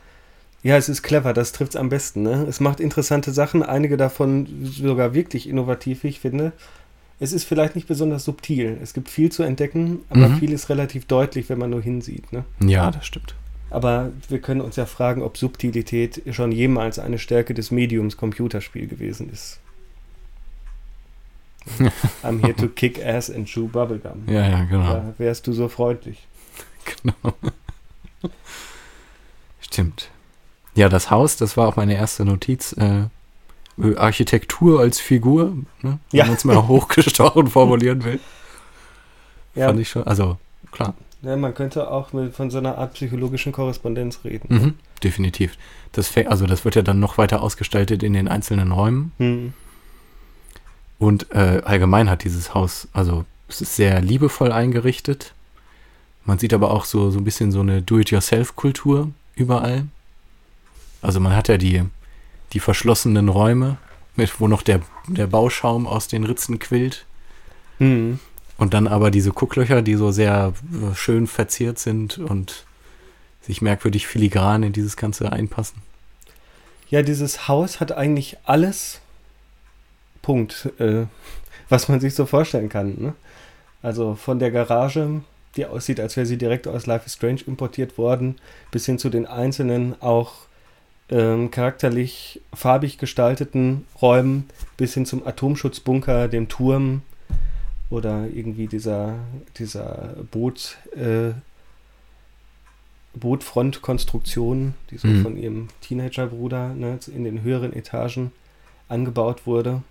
[0.62, 2.23] ja, es ist clever, das trifft es am besten.
[2.23, 2.46] Ne?
[2.49, 6.53] Es macht interessante Sachen, einige davon sogar wirklich innovativ, wie ich finde
[7.20, 8.79] es ist vielleicht nicht besonders subtil.
[8.83, 10.38] Es gibt viel zu entdecken, aber mhm.
[10.38, 12.33] viel ist relativ deutlich, wenn man nur hinsieht.
[12.33, 12.44] Ne?
[12.64, 13.35] Ja, das stimmt.
[13.68, 18.88] Aber wir können uns ja fragen, ob Subtilität schon jemals eine Stärke des Mediums Computerspiel
[18.88, 19.61] gewesen ist.
[22.25, 24.25] I'm here to kick ass and chew bubblegum.
[24.27, 24.94] Ja, ja, genau.
[24.94, 26.27] Da wärst du so freundlich.
[27.03, 27.35] Genau.
[29.61, 30.11] Stimmt.
[30.81, 32.73] Ja, das Haus, das war auch meine erste Notiz.
[32.73, 33.03] Äh,
[33.99, 35.99] Architektur als Figur, ne?
[36.11, 36.25] wenn ja.
[36.25, 38.19] man es mal hochgestochen formulieren will.
[39.55, 39.66] Ja.
[39.66, 40.38] Fand ich schon, also
[40.73, 40.95] klar.
[41.21, 44.47] Ja, man könnte auch mit, von so einer Art psychologischen Korrespondenz reden.
[44.49, 45.59] Mhm, definitiv.
[45.93, 49.12] Das, also das wird ja dann noch weiter ausgestaltet in den einzelnen Räumen.
[49.19, 49.53] Mhm.
[50.99, 55.35] Und äh, allgemein hat dieses Haus, also es ist sehr liebevoll eingerichtet.
[56.25, 59.85] Man sieht aber auch so, so ein bisschen so eine Do-it-yourself-Kultur überall.
[61.03, 61.83] Also man hat ja die,
[62.53, 63.79] die verschlossenen Räume,
[64.17, 67.07] mit, wo noch der, der Bauschaum aus den Ritzen quillt.
[67.79, 68.19] Mhm.
[68.59, 72.67] Und dann aber diese Gucklöcher, die so sehr äh, schön verziert sind und
[73.41, 75.81] sich merkwürdig filigran in dieses Ganze einpassen.
[76.91, 79.01] Ja, dieses Haus hat eigentlich alles,
[80.21, 81.07] Punkt, äh,
[81.71, 82.97] was man sich so vorstellen kann.
[82.99, 83.15] Ne?
[83.81, 85.23] Also von der Garage,
[85.57, 88.37] die aussieht, als wäre sie direkt aus Life is Strange importiert worden,
[88.71, 90.35] bis hin zu den einzelnen auch
[91.11, 97.03] ähm, charakterlich farbig gestalteten Räumen bis hin zum Atomschutzbunker, dem Turm
[97.90, 99.18] oder irgendwie dieser,
[99.59, 101.33] dieser Boot, äh,
[103.14, 105.23] Bootfrontkonstruktion, die so mhm.
[105.23, 108.31] von ihrem Teenagerbruder ne, in den höheren Etagen
[108.88, 109.83] angebaut wurde.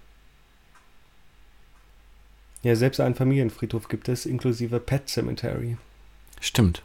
[2.63, 5.77] Ja, selbst einen Familienfriedhof gibt es, inklusive Pet Cemetery.
[6.39, 6.81] Stimmt.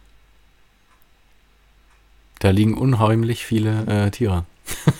[2.44, 4.44] Da liegen unheimlich viele äh, Tiere.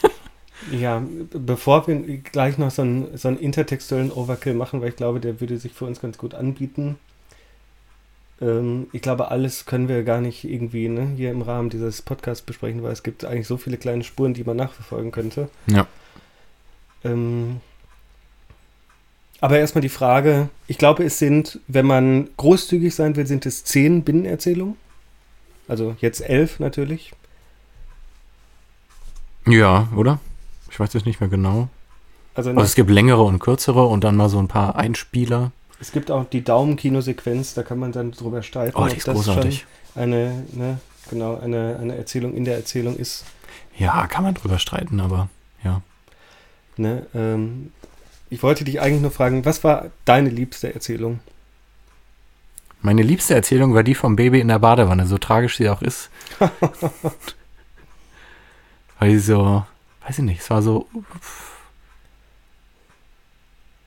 [0.72, 5.20] ja, bevor wir gleich noch so einen, so einen intertextuellen Overkill machen, weil ich glaube,
[5.20, 6.96] der würde sich für uns ganz gut anbieten.
[8.40, 12.40] Ähm, ich glaube, alles können wir gar nicht irgendwie ne, hier im Rahmen dieses Podcasts
[12.40, 15.50] besprechen, weil es gibt eigentlich so viele kleine Spuren, die man nachverfolgen könnte.
[15.66, 15.87] Ja.
[17.04, 17.61] Ähm,
[19.42, 23.64] aber erstmal die Frage, ich glaube, es sind, wenn man großzügig sein will, sind es
[23.64, 24.76] zehn Binnenerzählungen.
[25.68, 27.12] Also jetzt elf natürlich.
[29.46, 30.18] Ja, oder?
[30.70, 31.68] Ich weiß es nicht mehr genau.
[32.35, 35.52] Also, also es gibt längere und kürzere und dann mal so ein paar Einspieler.
[35.80, 39.66] Es gibt auch die Daumenkinosequenz, da kann man dann drüber streiten, oh, die ist großartig.
[39.94, 40.78] eine, ne,
[41.11, 43.24] genau, eine, eine Erzählung in der Erzählung ist.
[43.76, 45.28] Ja, kann man drüber streiten, aber
[45.62, 45.83] ja.
[46.76, 47.72] Ne, ähm,
[48.30, 51.20] ich wollte dich eigentlich nur fragen, was war deine liebste Erzählung?
[52.80, 56.11] Meine liebste Erzählung war die vom Baby in der Badewanne, so tragisch sie auch ist.
[59.05, 59.62] Weil die so,
[60.07, 60.88] weiß ich nicht, es war so.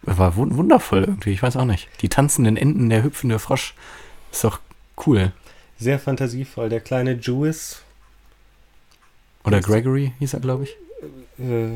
[0.06, 1.90] Es war wundervoll irgendwie, ich weiß auch nicht.
[2.04, 3.74] Die tanzenden Enten, der hüpfende Frosch,
[4.32, 4.60] ist doch
[5.08, 5.32] cool.
[5.80, 6.70] Sehr fantasievoll.
[6.70, 7.82] Der kleine Jewis.
[9.44, 10.76] Oder Gregory hieß er, glaube ich.
[11.40, 11.74] Äh,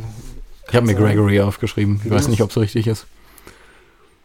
[0.68, 1.02] Ich habe mir sein.
[1.02, 2.00] Gregory aufgeschrieben.
[2.06, 3.08] Ich weiß nicht, ob es so richtig ist.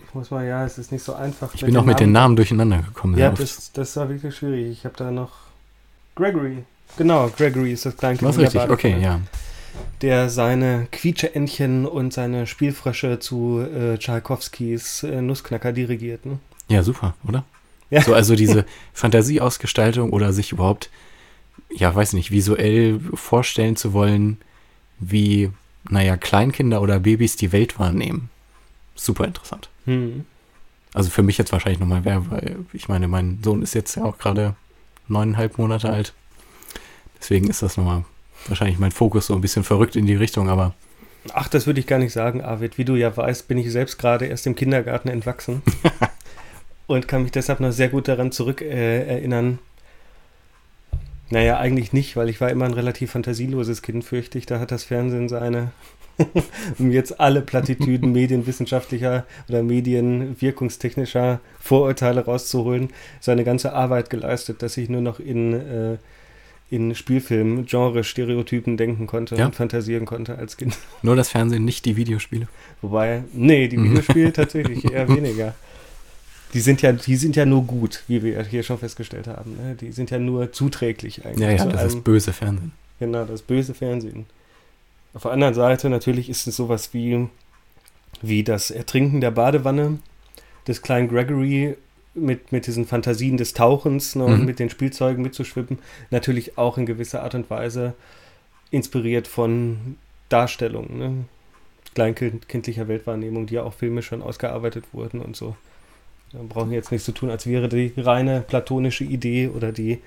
[0.07, 1.55] ich muss mal, ja, es ist nicht so einfach.
[1.55, 3.17] Ich bin auch mit den Namen durcheinander gekommen.
[3.17, 4.71] Ja, das, das war wirklich schwierig.
[4.71, 5.33] Ich habe da noch.
[6.17, 6.65] Gregory.
[6.97, 8.29] Genau, Gregory ist das Kleinkind.
[8.29, 9.21] Was richtig, okay, ja.
[10.03, 16.25] Der seine Quietscheentchen und seine Spielfrösche zu äh, Tschaikowskis äh, Nussknacker dirigiert.
[16.25, 16.39] Ne?
[16.69, 17.45] Ja, super, oder?
[17.89, 18.03] Ja.
[18.03, 20.91] So, also diese Fantasieausgestaltung oder sich überhaupt,
[21.71, 24.39] ja, weiß nicht, visuell vorstellen zu wollen,
[24.99, 25.53] wie,
[25.89, 28.29] naja, Kleinkinder oder Babys die Welt wahrnehmen.
[28.97, 29.69] Super interessant.
[29.85, 30.25] Hm.
[30.95, 34.05] Also für mich jetzt wahrscheinlich nochmal wer, weil ich meine, mein Sohn ist jetzt ja
[34.05, 34.57] auch gerade
[35.07, 36.13] neuneinhalb Monate alt.
[37.19, 38.05] Deswegen ist das nochmal
[38.49, 40.75] wahrscheinlich mein Fokus so ein bisschen verrückt in die Richtung, aber
[41.33, 42.79] Ach, das würde ich gar nicht sagen, Arvid.
[42.79, 45.63] Wie du ja weißt, bin ich selbst gerade erst im Kindergarten entwachsen.
[46.87, 49.59] und kann mich deshalb noch sehr gut daran zurück äh, erinnern.
[51.31, 54.47] Naja, eigentlich nicht, weil ich war immer ein relativ fantasieloses Kind, fürchte ich.
[54.47, 55.73] Da hat das Fernsehen seine,
[56.79, 64.89] um jetzt alle Plattitüden medienwissenschaftlicher oder medienwirkungstechnischer Vorurteile rauszuholen, seine ganze Arbeit geleistet, dass ich
[64.89, 65.97] nur noch in, äh,
[66.71, 69.47] in Spielfilmen, Genre-Stereotypen denken konnte Ja.
[69.47, 70.77] und fantasieren konnte als Kind.
[71.03, 72.49] nur das Fernsehen, nicht die Videospiele.
[72.83, 73.91] Wobei, nee, die Mhm.
[73.91, 75.55] Videospiele tatsächlich eher weniger.
[76.55, 79.57] Die sind ja, die sind ja nur gut, wie wir hier schon festgestellt haben.
[79.57, 79.75] Ne?
[79.81, 81.41] Die sind ja nur zuträglich eigentlich.
[81.41, 81.89] Ja, ja, das allem.
[81.89, 82.73] ist böse Fernsehen.
[82.99, 84.27] Genau, das böse Fernsehen.
[85.13, 87.29] Auf der anderen Seite natürlich ist es sowas wie,
[88.23, 89.99] wie das Ertrinken der Badewanne
[90.67, 91.77] des kleinen Gregory
[92.17, 94.47] mit, mit diesen Fantasien des Tauchens ne, und Mhm.
[94.47, 95.79] mit den Spielzeugen mitzuschwimmen,
[96.11, 97.95] natürlich auch in gewisser Art und Weise
[98.71, 99.97] inspiriert von
[100.29, 101.25] Darstellungen, ne?
[101.95, 105.57] kleinkindlicher Weltwahrnehmung, die ja auch filmisch schon ausgearbeitet wurden und so.
[106.33, 110.01] Da brauchen wir jetzt nicht so tun, als wäre die reine platonische Idee oder die,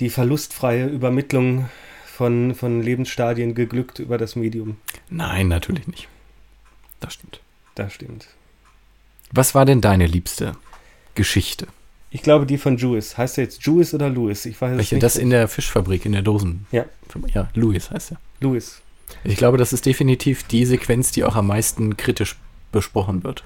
[0.00, 1.68] die verlustfreie Übermittlung
[2.04, 4.76] von, von Lebensstadien geglückt über das Medium.
[5.08, 6.08] Nein, natürlich nicht.
[7.00, 7.40] Das stimmt.
[7.74, 8.26] Das stimmt.
[9.30, 10.52] Was war denn deine liebste
[11.18, 11.66] Geschichte?
[12.10, 13.18] Ich glaube, die von Jewis.
[13.18, 14.46] Heißt er jetzt Jewis oder Louis?
[14.46, 14.94] Ich weiß Welche?
[14.94, 15.02] nicht.
[15.02, 16.66] Das in der Fischfabrik, in der Dosen.
[16.72, 16.86] Ja.
[17.34, 18.16] Ja, Louis heißt er.
[18.40, 18.80] Louis.
[19.24, 22.36] Ich glaube, das ist definitiv die Sequenz, die auch am meisten kritisch
[22.72, 23.44] besprochen wird.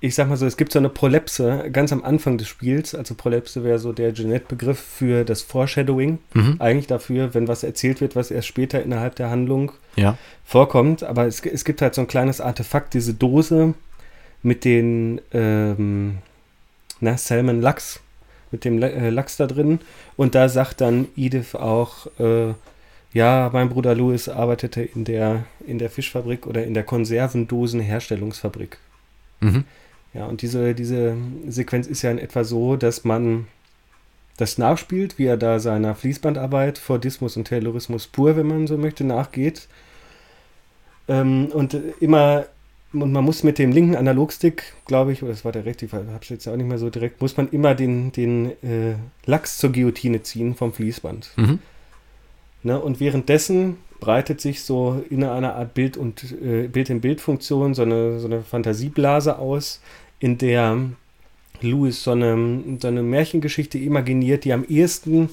[0.00, 2.94] Ich sag mal so, es gibt so eine Prolepse ganz am Anfang des Spiels.
[2.94, 6.18] Also Prolepse wäre so der Jeanette-Begriff für das Foreshadowing.
[6.34, 6.56] Mhm.
[6.60, 10.16] Eigentlich dafür, wenn was erzählt wird, was erst später innerhalb der Handlung Ja.
[10.44, 11.02] vorkommt.
[11.02, 13.74] Aber es, es gibt halt so ein kleines Artefakt, diese Dose
[14.42, 16.18] mit den ähm,
[17.00, 18.00] na, Salmon Lachs,
[18.50, 19.80] mit dem äh, Lachs da drin.
[20.16, 22.54] Und da sagt dann Edith auch, äh,
[23.12, 28.78] ja, mein Bruder Louis arbeitete in der, in der Fischfabrik oder in der Konservendosenherstellungsfabrik.
[29.40, 29.64] Mhm.
[30.14, 31.16] Ja, und diese, diese
[31.48, 33.46] Sequenz ist ja in etwa so, dass man
[34.36, 39.04] das nachspielt, wie er da seiner Fließbandarbeit, Fordismus und Taylorismus pur, wenn man so möchte,
[39.04, 39.68] nachgeht.
[41.08, 42.46] Ähm, und immer,
[42.92, 45.92] und man muss mit dem linken Analogstick, glaube ich, oder das war der rechte, ich
[45.92, 48.94] habe es jetzt auch nicht mehr so direkt, muss man immer den, den äh,
[49.26, 51.32] Lachs zur Guillotine ziehen vom Fließband.
[51.36, 51.58] Mhm.
[52.62, 52.80] Ne?
[52.80, 58.26] Und währenddessen breitet sich so in einer Art Bild- und äh, Bild-in-Bild-Funktion so eine, so
[58.26, 59.80] eine Fantasieblase aus,
[60.18, 60.78] in der
[61.60, 65.28] Louis so eine, so eine Märchengeschichte imaginiert, die am ehesten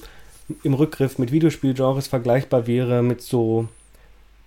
[0.62, 3.68] im Rückgriff mit Videospielgenres vergleichbar wäre mit so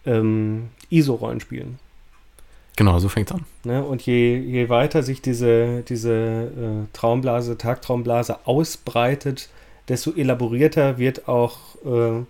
[0.06, 1.80] ähm, ISO-Rollenspielen.
[2.80, 3.44] Genau, so fängt's an.
[3.65, 3.84] Ne?
[3.84, 9.50] Und je, je weiter sich diese, diese äh, Traumblase, Tagtraumblase ausbreitet,
[9.89, 12.24] desto elaborierter wird auch, äh,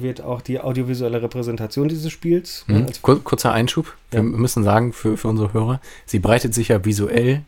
[0.00, 2.64] wird auch die audiovisuelle Repräsentation dieses Spiels.
[2.68, 2.74] Mhm.
[2.76, 2.86] Ne?
[3.02, 3.96] Kur kurzer Einschub.
[4.12, 4.22] Wir Ja.
[4.22, 7.42] müssen sagen, für, für unsere Hörer, sie breitet sich ja visuell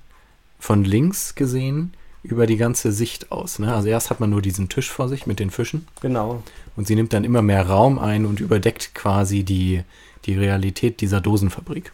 [0.58, 1.92] von links gesehen
[2.24, 3.60] über die ganze Sicht aus.
[3.60, 3.72] Ne?
[3.72, 6.42] Also erst hat man nur diesen Tisch vor sich mit den Fischen Genau.
[6.76, 9.82] und sie nimmt dann immer mehr Raum ein und überdeckt quasi die,
[10.28, 11.92] die Realität dieser Dosenfabrik.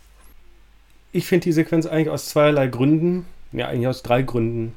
[1.13, 4.75] Ich finde die Sequenz eigentlich aus zweierlei Gründen, ja eigentlich aus drei Gründen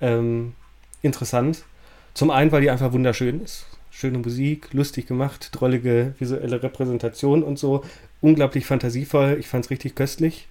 [0.00, 0.54] ähm,
[1.02, 1.64] interessant.
[2.14, 3.66] Zum einen, weil die einfach wunderschön ist.
[3.90, 7.84] Schöne Musik, lustig gemacht, drollige visuelle Repräsentation und so.
[8.22, 9.36] Unglaublich fantasievoll.
[9.38, 10.48] Ich fand es richtig köstlich.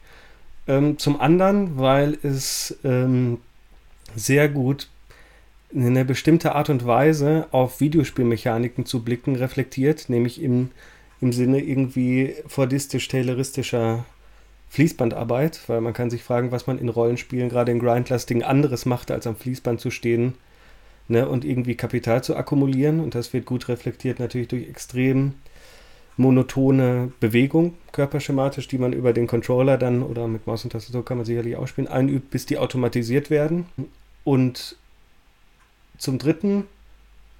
[0.68, 3.39] Ähm, zum anderen, weil es ähm,
[4.15, 4.88] sehr gut
[5.72, 10.72] in eine bestimmte Art und Weise auf Videospielmechaniken zu blicken reflektiert, nämlich im,
[11.22, 14.06] im Sinne irgendwie fordistisch-tayloristischer
[14.70, 19.12] Fließbandarbeit, weil man kann sich fragen, was man in Rollenspielen, gerade in Grindlastigen, anderes macht,
[19.12, 20.36] als am Fließband zu stehen
[21.08, 23.00] ne, und irgendwie Kapital zu akkumulieren.
[23.00, 25.34] Und das wird gut reflektiert natürlich durch extrem
[26.18, 31.18] monotone Bewegung, körperschematisch, die man über den Controller dann oder mit Maus und Tastatur kann
[31.18, 33.66] man sicherlich auch spielen, einübt, bis die automatisiert werden.
[34.24, 34.76] Und
[35.98, 36.66] zum Dritten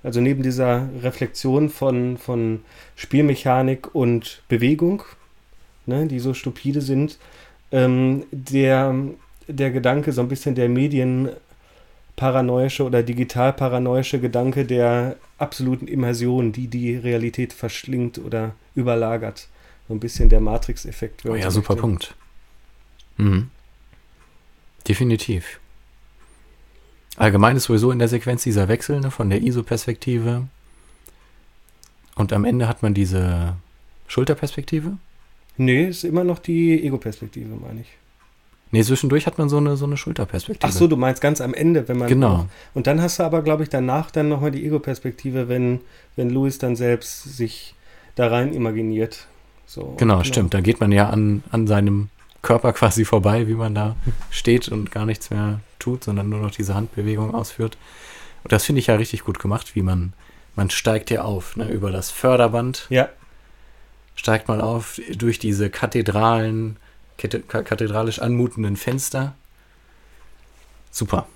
[0.04, 2.62] Also neben dieser Reflexion von, von
[2.96, 5.04] Spielmechanik und Bewegung,
[5.86, 7.18] ne, die so stupide sind,
[7.72, 8.96] ähm, der,
[9.48, 16.96] der Gedanke, so ein bisschen der medienparanoische oder digital-paranoische Gedanke der absoluten Immersion, die die
[16.96, 19.48] Realität verschlingt oder überlagert.
[19.88, 21.26] So ein bisschen der Matrix-Effekt.
[21.26, 22.16] Oh ja, super Punkt.
[23.18, 23.50] Mhm.
[24.88, 25.60] Definitiv.
[27.18, 30.48] Allgemein ist sowieso in der Sequenz dieser Wechsel ne, von der ISO-Perspektive.
[32.16, 33.56] Und am Ende hat man diese
[34.08, 34.98] Schulterperspektive.
[35.58, 37.88] Nee, ist immer noch die Ego-Perspektive, meine ich.
[38.72, 40.68] Nee, zwischendurch hat man so eine, so eine Schulterperspektive.
[40.68, 42.08] Ach so, du meinst ganz am Ende, wenn man.
[42.08, 42.46] Genau.
[42.74, 45.80] Und dann hast du aber, glaube ich, danach dann nochmal die Ego-Perspektive, wenn,
[46.16, 47.76] wenn Louis dann selbst sich
[48.16, 49.28] da rein imaginiert.
[49.66, 50.54] So, genau, genau, stimmt.
[50.54, 52.10] Da geht man ja an, an seinem
[52.42, 53.96] Körper quasi vorbei, wie man da
[54.30, 57.78] steht und gar nichts mehr tut, sondern nur noch diese Handbewegung ausführt.
[58.44, 60.14] Und das finde ich ja richtig gut gemacht, wie man,
[60.56, 62.86] man steigt ja auf, ne, über das Förderband.
[62.90, 63.10] Ja.
[64.16, 66.78] Steigt mal auf durch diese Kathedralen,
[67.18, 69.36] kathedralisch anmutenden Fenster.
[70.92, 71.28] Super.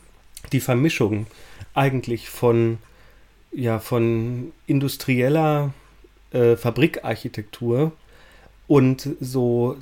[0.51, 1.27] Die Vermischung
[1.73, 2.79] eigentlich von,
[3.51, 5.73] ja, von industrieller
[6.31, 7.93] äh, Fabrikarchitektur
[8.67, 9.77] und so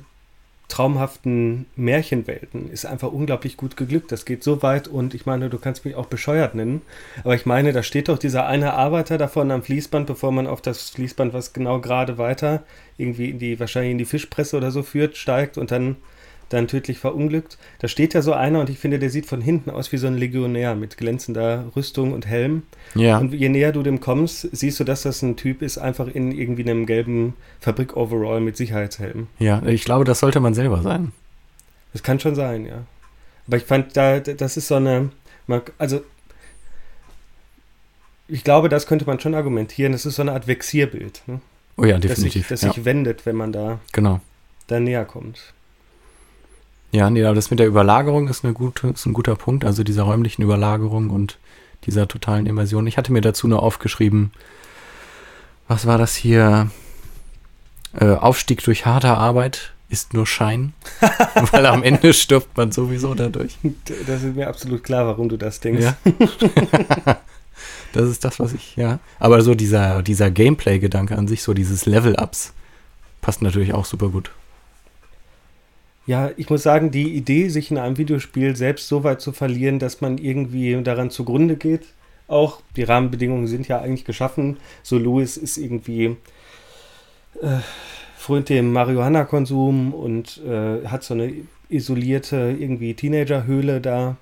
[0.72, 4.10] traumhaften Märchenwelten ist einfach unglaublich gut geglückt.
[4.10, 6.80] Das geht so weit und ich meine, du kannst mich auch bescheuert nennen,
[7.24, 10.62] aber ich meine, da steht doch dieser eine Arbeiter davon am Fließband, bevor man auf
[10.62, 12.62] das Fließband, was genau gerade weiter
[12.96, 15.96] irgendwie in die, wahrscheinlich in die Fischpresse oder so führt, steigt und dann
[16.52, 17.58] dann tödlich verunglückt.
[17.78, 20.06] Da steht ja so einer und ich finde, der sieht von hinten aus wie so
[20.06, 22.62] ein Legionär mit glänzender Rüstung und Helm.
[22.94, 23.18] Ja.
[23.18, 26.32] Und je näher du dem kommst, siehst du, dass das ein Typ ist, einfach in
[26.32, 29.28] irgendwie einem gelben Fabrik-Overall mit Sicherheitshelm.
[29.38, 31.12] Ja, ich glaube, das sollte man selber sein.
[31.92, 32.84] Das kann schon sein, ja.
[33.46, 35.10] Aber ich fand, da, das ist so eine,
[35.78, 36.02] also
[38.28, 39.92] ich glaube, das könnte man schon argumentieren.
[39.92, 41.22] Das ist so eine Art Vexierbild.
[41.26, 41.40] Ne?
[41.76, 42.14] Oh ja, definitiv.
[42.24, 42.72] Das sich, das ja.
[42.72, 44.20] sich wendet, wenn man da, genau.
[44.68, 45.52] da näher kommt.
[46.92, 49.82] Ja, nee, aber das mit der Überlagerung ist, eine gute, ist ein guter Punkt, also
[49.82, 51.38] dieser räumlichen Überlagerung und
[51.86, 52.86] dieser totalen Immersion.
[52.86, 54.30] Ich hatte mir dazu nur aufgeschrieben,
[55.68, 56.70] was war das hier?
[57.98, 60.72] Äh, Aufstieg durch harte Arbeit ist nur Schein,
[61.50, 63.58] weil am Ende stirbt man sowieso dadurch.
[64.06, 65.82] Das ist mir absolut klar, warum du das denkst.
[65.82, 65.96] Ja.
[67.92, 68.98] das ist das, was ich, ja.
[69.18, 72.52] Aber so dieser, dieser Gameplay-Gedanke an sich, so dieses Level-Ups,
[73.20, 74.30] passt natürlich auch super gut.
[76.06, 79.78] Ja, ich muss sagen, die Idee, sich in einem Videospiel selbst so weit zu verlieren,
[79.78, 81.86] dass man irgendwie daran zugrunde geht,
[82.26, 84.56] auch die Rahmenbedingungen sind ja eigentlich geschaffen.
[84.82, 86.16] So Louis ist irgendwie
[87.40, 87.58] äh,
[88.16, 91.32] frönt dem Marihuana-Konsum und äh, hat so eine
[91.68, 94.16] isolierte irgendwie Teenagerhöhle da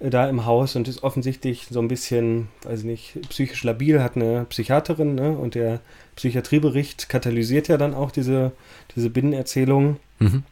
[0.00, 4.02] äh, da im Haus und ist offensichtlich so ein bisschen, weiß ich nicht, psychisch labil,
[4.02, 5.36] hat eine Psychiaterin, ne?
[5.36, 5.80] Und der
[6.16, 8.52] Psychiatriebericht katalysiert ja dann auch diese,
[8.96, 9.96] diese Binnenerzählung.
[10.18, 10.42] Mhm.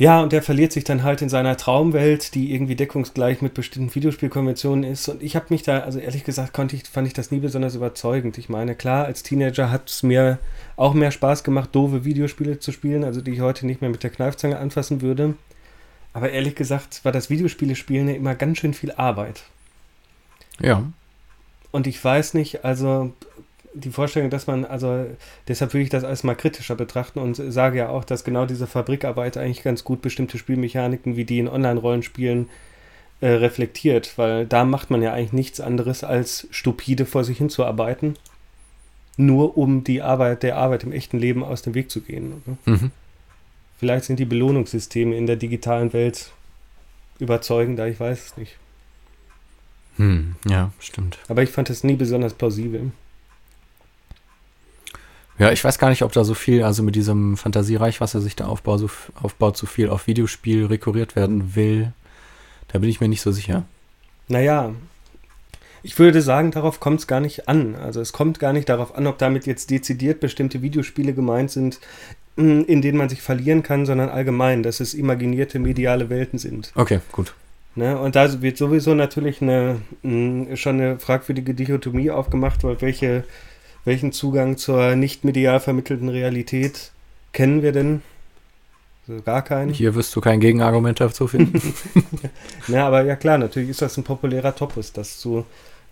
[0.00, 3.94] Ja, und der verliert sich dann halt in seiner Traumwelt, die irgendwie deckungsgleich mit bestimmten
[3.94, 5.06] Videospielkonventionen ist.
[5.10, 7.74] Und ich habe mich da, also ehrlich gesagt, konnte ich, fand ich das nie besonders
[7.74, 8.38] überzeugend.
[8.38, 10.38] Ich meine, klar, als Teenager hat es mir
[10.76, 14.02] auch mehr Spaß gemacht, doofe Videospiele zu spielen, also die ich heute nicht mehr mit
[14.02, 15.34] der Kneifzange anfassen würde.
[16.14, 19.42] Aber ehrlich gesagt war das Videospiele spielen ja immer ganz schön viel Arbeit.
[20.62, 20.82] Ja.
[21.72, 23.12] Und ich weiß nicht, also
[23.74, 25.06] die Vorstellung, dass man, also
[25.48, 28.66] deshalb würde ich das alles mal kritischer betrachten und sage ja auch, dass genau diese
[28.66, 32.48] Fabrikarbeit eigentlich ganz gut bestimmte Spielmechaniken wie die in Online-Rollenspielen
[33.20, 38.16] äh, reflektiert, weil da macht man ja eigentlich nichts anderes als stupide vor sich hinzuarbeiten,
[39.16, 42.42] nur um die Arbeit der Arbeit im echten Leben aus dem Weg zu gehen.
[42.64, 42.90] Mhm.
[43.78, 46.32] Vielleicht sind die Belohnungssysteme in der digitalen Welt
[47.18, 48.56] überzeugender, ich weiß es nicht.
[49.96, 51.18] Hm, ja, stimmt.
[51.28, 52.90] Aber ich fand es nie besonders plausibel.
[55.40, 58.20] Ja, ich weiß gar nicht, ob da so viel, also mit diesem Fantasiereich, was er
[58.20, 58.90] sich da aufbaut, so,
[59.22, 61.94] aufbaut, so viel auf Videospiel rekurriert werden will.
[62.68, 63.64] Da bin ich mir nicht so sicher.
[64.28, 64.74] Naja,
[65.82, 67.74] ich würde sagen, darauf kommt es gar nicht an.
[67.74, 71.80] Also es kommt gar nicht darauf an, ob damit jetzt dezidiert bestimmte Videospiele gemeint sind,
[72.36, 76.70] in denen man sich verlieren kann, sondern allgemein, dass es imaginierte mediale Welten sind.
[76.74, 77.32] Okay, gut.
[77.76, 77.98] Ne?
[77.98, 79.80] Und da wird sowieso natürlich eine,
[80.54, 83.24] schon eine fragwürdige Dichotomie aufgemacht, weil welche
[83.84, 86.92] welchen Zugang zur nicht medial vermittelten Realität
[87.32, 88.02] kennen wir denn?
[89.08, 89.72] Also gar keinen.
[89.72, 91.60] Hier wirst du kein Gegenargument dazu finden.
[92.68, 95.44] ja, aber ja klar, natürlich ist das ein populärer Topos, das zu.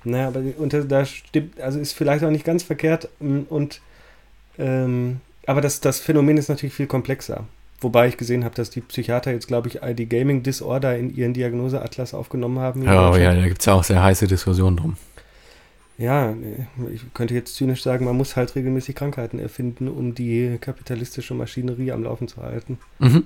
[0.04, 3.80] Na, aber und da stimmt, also ist vielleicht auch nicht ganz verkehrt mm, und
[4.58, 7.44] ähm, aber das, das Phänomen ist natürlich viel komplexer.
[7.80, 11.32] Wobei ich gesehen habe, dass die Psychiater jetzt, glaube ich, die Gaming Disorder in ihren
[11.32, 12.82] Diagnoseatlas aufgenommen haben.
[12.82, 14.96] Ja, aber ja, da gibt es ja auch sehr heiße Diskussionen drum.
[15.98, 16.32] Ja,
[16.94, 21.90] ich könnte jetzt zynisch sagen, man muss halt regelmäßig Krankheiten erfinden, um die kapitalistische Maschinerie
[21.90, 22.78] am Laufen zu halten.
[23.00, 23.24] Mhm.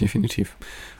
[0.00, 0.56] Definitiv.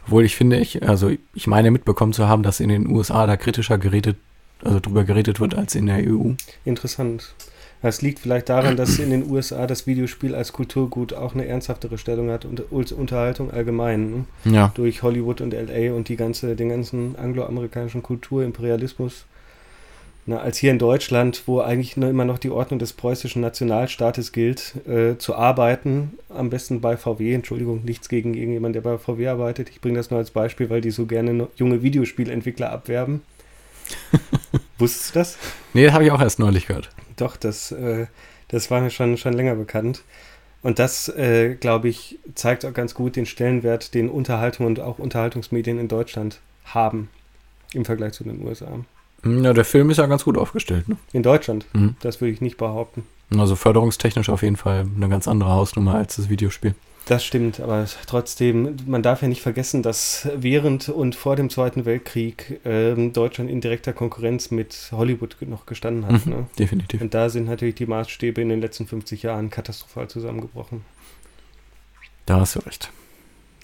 [0.07, 3.37] Obwohl ich finde, ich, also ich meine mitbekommen zu haben, dass in den USA da
[3.37, 4.17] kritischer geredet,
[4.63, 6.33] also drüber geredet wird als in der EU.
[6.65, 7.35] Interessant.
[7.83, 11.99] Das liegt vielleicht daran, dass in den USA das Videospiel als Kulturgut auch eine ernsthaftere
[11.99, 14.11] Stellung hat und Unterhaltung allgemein.
[14.45, 14.53] Ne?
[14.53, 14.73] Ja.
[14.75, 19.27] Durch Hollywood und LA und die ganze, den ganzen angloamerikanischen Kulturimperialismus.
[20.27, 24.33] Na, als hier in Deutschland, wo eigentlich nur immer noch die Ordnung des preußischen Nationalstaates
[24.33, 29.29] gilt, äh, zu arbeiten, am besten bei VW, Entschuldigung, nichts gegen irgendjemand, der bei VW
[29.29, 29.69] arbeitet.
[29.69, 33.21] Ich bringe das nur als Beispiel, weil die so gerne junge Videospielentwickler abwerben.
[34.79, 35.39] Wusstest du das?
[35.75, 36.89] Nee, das habe ich auch erst neulich gehört.
[37.17, 38.07] Doch, das, äh,
[38.49, 40.05] das war mir schon, schon länger bekannt.
[40.63, 44.99] Und das, äh, glaube ich, zeigt auch ganz gut den Stellenwert, den Unterhaltung und auch
[44.99, 47.11] Unterhaltungsmedien in Deutschland haben
[47.75, 48.79] im Vergleich zu den USA.
[49.25, 50.89] Ja, der Film ist ja ganz gut aufgestellt.
[50.89, 50.97] Ne?
[51.13, 51.97] In Deutschland, mhm.
[52.01, 53.05] das würde ich nicht behaupten.
[53.37, 56.75] Also förderungstechnisch auf jeden Fall eine ganz andere Hausnummer als das Videospiel.
[57.07, 61.85] Das stimmt, aber trotzdem, man darf ja nicht vergessen, dass während und vor dem Zweiten
[61.85, 66.25] Weltkrieg ähm, Deutschland in direkter Konkurrenz mit Hollywood noch gestanden hat.
[66.25, 66.47] Mhm, ne?
[66.59, 67.03] Definitiv.
[67.03, 70.83] Und da sind natürlich die Maßstäbe in den letzten 50 Jahren katastrophal zusammengebrochen.
[72.25, 72.91] Da hast du recht.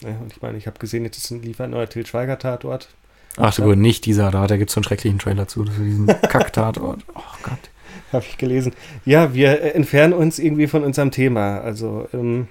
[0.02, 2.88] Ja, und ich meine, ich habe gesehen, jetzt ist ein liefert neuer Til Schweiger-Tatort.
[3.36, 7.04] Ach so, nicht dieser da, da gibt es so einen schrecklichen Trailer zu, diesen Kack-Tatort.
[7.14, 7.70] Oh Gott.
[8.12, 8.72] Habe ich gelesen.
[9.04, 11.60] Ja, wir äh, entfernen uns irgendwie von unserem Thema.
[11.60, 12.48] Also, ähm,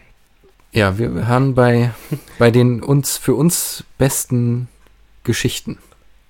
[0.71, 1.91] ja, wir haben bei,
[2.37, 4.67] bei den uns für uns besten
[5.23, 5.77] Geschichten,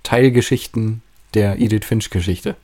[0.04, 1.02] Teilgeschichten
[1.36, 2.56] der Edith Finch-Geschichte.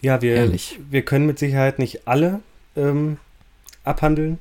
[0.00, 0.78] Ja, wir, Ehrlich.
[0.90, 2.40] wir können mit Sicherheit nicht alle
[2.76, 3.16] ähm,
[3.84, 4.38] abhandeln.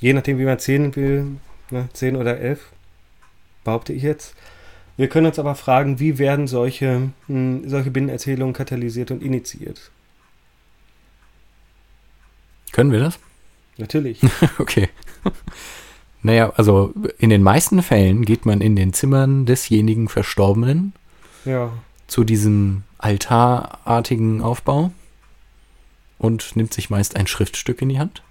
[0.00, 1.26] Je nachdem, wie man zählen will,
[1.70, 2.60] ne, 10 oder 11,
[3.70, 4.34] behaupte ich jetzt.
[4.96, 9.92] Wir können uns aber fragen, wie werden solche, mh, hm, solche Binnenerzählungen katalysiert und initiiert?
[12.72, 13.20] Können wir das?
[13.78, 14.20] Natürlich.
[14.58, 14.88] okay.
[16.22, 20.92] Naja, also in den meisten Fällen geht man in den Zimmern desjenigen Verstorbenen
[21.44, 21.72] ja.
[22.08, 24.90] zu diesem altarartigen Aufbau
[26.18, 28.22] und nimmt sich meist ein Schriftstück in die Hand.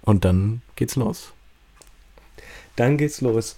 [0.00, 1.34] Und dann geht's los.
[2.76, 3.56] Dann geht's los.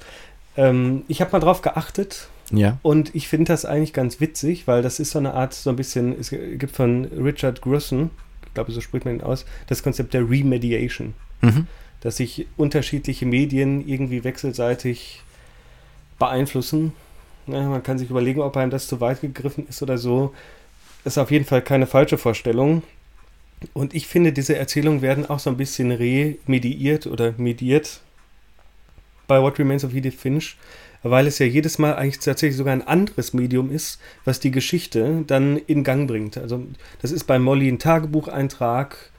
[0.56, 2.28] Ähm, ich habe mal drauf geachtet.
[2.50, 2.78] Ja.
[2.82, 5.76] Und ich finde das eigentlich ganz witzig, weil das ist so eine Art, so ein
[5.76, 8.10] bisschen, es gibt von Richard Grusson,
[8.56, 11.14] glaube, so spricht man ihn aus, das Konzept der Remediation.
[11.42, 11.68] Mhm.
[12.00, 15.22] Dass sich unterschiedliche Medien irgendwie wechselseitig
[16.18, 16.92] beeinflussen.
[17.46, 20.34] Ja, man kann sich überlegen, ob einem das zu weit gegriffen ist oder so.
[21.04, 22.82] Ist auf jeden Fall keine falsche Vorstellung.
[23.72, 28.00] Und ich finde, diese Erzählungen werden auch so ein bisschen remediiert oder mediert
[29.26, 30.56] bei What Remains of Edith Finch,
[31.02, 35.24] weil es ja jedes Mal eigentlich tatsächlich sogar ein anderes Medium ist, was die Geschichte
[35.26, 36.36] dann in Gang bringt.
[36.36, 36.64] Also
[37.02, 39.10] das ist bei Molly ein Tagebucheintrag,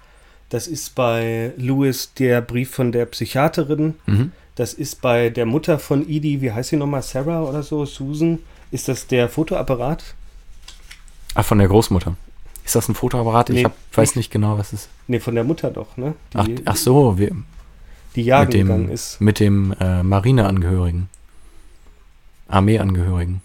[0.49, 4.31] das ist bei Louis der Brief von der Psychiaterin, mhm.
[4.55, 8.39] das ist bei der Mutter von Edie, wie heißt sie nochmal, Sarah oder so, Susan,
[8.71, 10.15] ist das der Fotoapparat?
[11.35, 12.15] Ach, von der Großmutter.
[12.65, 13.49] Ist das ein Fotoapparat?
[13.49, 14.89] Nee, ich hab, weiß nicht genau, was es ist.
[15.07, 16.15] Nee, von der Mutter doch, ne?
[16.33, 17.31] Ach, ach so, wir,
[18.17, 19.21] die jagen mit dem, gegangen ist.
[19.21, 21.09] Mit dem äh, Marineangehörigen.
[22.47, 23.41] Armeeangehörigen.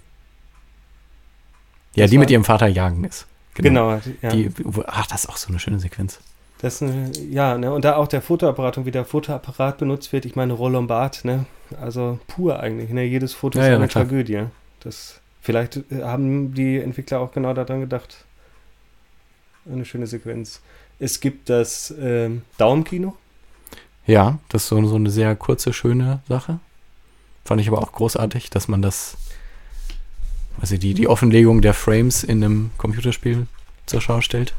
[1.94, 3.26] Ja, das die mit ihrem Vater jagen ist.
[3.54, 3.98] Genau.
[3.98, 4.30] genau ja.
[4.30, 4.50] die,
[4.86, 6.20] ach, das ist auch so eine schöne Sequenz.
[6.58, 10.24] Das eine, ja, ne, und da auch der Fotoapparat und wie der Fotoapparat benutzt wird,
[10.24, 10.88] ich meine, Roland
[11.24, 11.44] ne,
[11.80, 14.44] also pur eigentlich, ne, jedes Foto ja, ist ja, eine Tragödie.
[14.80, 18.24] Das, vielleicht äh, haben die Entwickler auch genau daran gedacht.
[19.70, 20.60] Eine schöne Sequenz.
[20.98, 23.16] Es gibt das ähm, Daumenkino.
[24.06, 26.58] Ja, das ist so, so eine sehr kurze, schöne Sache.
[27.44, 29.16] Fand ich aber auch großartig, dass man das,
[30.60, 33.46] also die, die Offenlegung der Frames in einem Computerspiel
[33.86, 34.54] zur Schau stellt.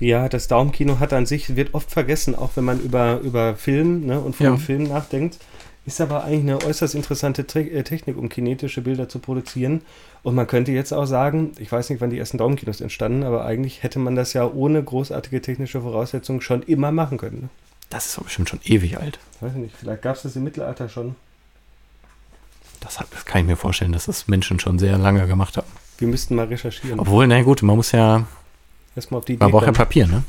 [0.00, 4.06] Ja, das Daumenkino hat an sich, wird oft vergessen, auch wenn man über, über Film
[4.06, 4.56] ne, und von ja.
[4.56, 5.38] Film nachdenkt.
[5.86, 9.80] Ist aber eigentlich eine äußerst interessante äh, Technik, um kinetische Bilder zu produzieren.
[10.22, 13.44] Und man könnte jetzt auch sagen, ich weiß nicht, wann die ersten Daumenkinos entstanden, aber
[13.44, 17.40] eigentlich hätte man das ja ohne großartige technische Voraussetzungen schon immer machen können.
[17.42, 17.48] Ne?
[17.90, 19.18] Das ist doch bestimmt schon ewig alt.
[19.40, 21.14] Weiß ich nicht, vielleicht gab es das im Mittelalter schon.
[22.80, 25.66] Das, hat, das kann ich mir vorstellen, dass das Menschen schon sehr lange gemacht haben.
[25.98, 27.00] Wir müssten mal recherchieren.
[27.00, 28.26] Obwohl, na gut, man muss ja.
[28.94, 30.22] Erstmal auf die Idee Man braucht ja Papier, ne?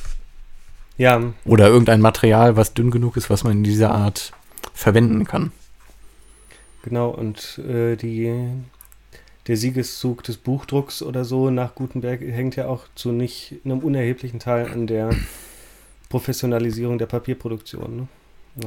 [0.97, 1.21] Ja.
[1.45, 4.33] Oder irgendein Material, was dünn genug ist, was man in dieser Art
[4.73, 5.51] verwenden kann.
[6.83, 8.33] Genau, und äh, die,
[9.47, 14.39] der Siegeszug des Buchdrucks oder so nach Gutenberg hängt ja auch zu nicht einem unerheblichen
[14.39, 15.11] Teil an der
[16.09, 17.95] Professionalisierung der Papierproduktion.
[17.97, 18.07] Ne?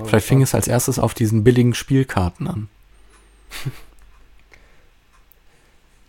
[0.07, 2.69] Vielleicht fing es als erstes auf diesen billigen Spielkarten an.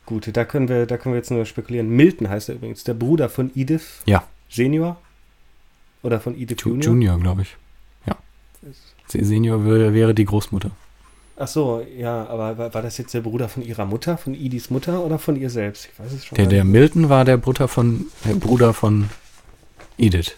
[0.05, 1.89] Gut, da können wir, da können wir jetzt nur spekulieren.
[1.89, 4.23] Milton heißt er übrigens, der Bruder von Edith Ja.
[4.49, 4.97] Senior
[6.03, 6.85] oder von Edith Ju- Junior.
[6.85, 7.55] Junior, glaube ich.
[8.05, 8.15] Ja.
[9.07, 10.71] Se- Senior wär- wäre die Großmutter.
[11.37, 14.69] Ach so, ja, aber war, war das jetzt der Bruder von ihrer Mutter, von Ediths
[14.69, 15.89] Mutter oder von ihr selbst?
[15.91, 16.35] Ich weiß es schon.
[16.35, 16.63] Der, der.
[16.63, 19.09] Milton war der Bruder von, der Bruder von
[19.97, 20.35] Edith.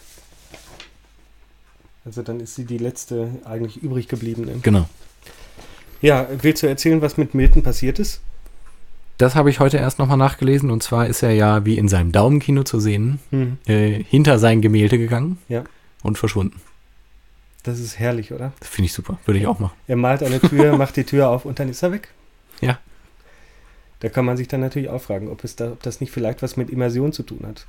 [2.05, 4.59] Also dann ist sie die letzte eigentlich übrig gebliebene.
[4.61, 4.87] Genau.
[6.01, 8.21] Ja, willst du erzählen, was mit Milton passiert ist?
[9.17, 10.69] Das habe ich heute erst nochmal nachgelesen.
[10.71, 14.61] Und zwar ist er ja, wie in seinem Daumenkino zu sehen, Hm, äh, hinter sein
[14.61, 15.63] Gemälde gegangen Ja.
[16.03, 16.61] und verschwunden.
[17.63, 18.51] das ist herrlich, oder?
[18.59, 19.17] Das finde ich super.
[19.25, 19.73] Würde ich auch machen.
[19.87, 22.09] Er malt eine Tür, macht die Tür auf und dann ist er weg.
[22.61, 22.77] Ja.
[24.01, 26.43] Da kann man sich dann natürlich auch fragen, ob, es da, ob das nicht vielleicht
[26.43, 27.65] was mit Immersion zu tun hat.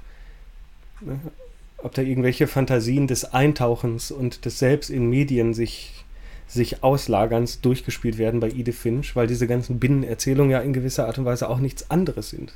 [1.78, 6.04] Ob da irgendwelche Fantasien des Eintauchens und des Selbst in Medien sich,
[6.48, 11.18] sich Auslagerns durchgespielt werden bei Edith Finch, weil diese ganzen Binnenerzählungen ja in gewisser Art
[11.18, 12.52] und Weise auch nichts anderes sind.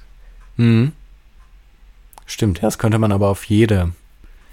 [0.56, 0.92] Mhm.
[2.26, 3.92] Stimmt, ja, das könnte man aber auf jede,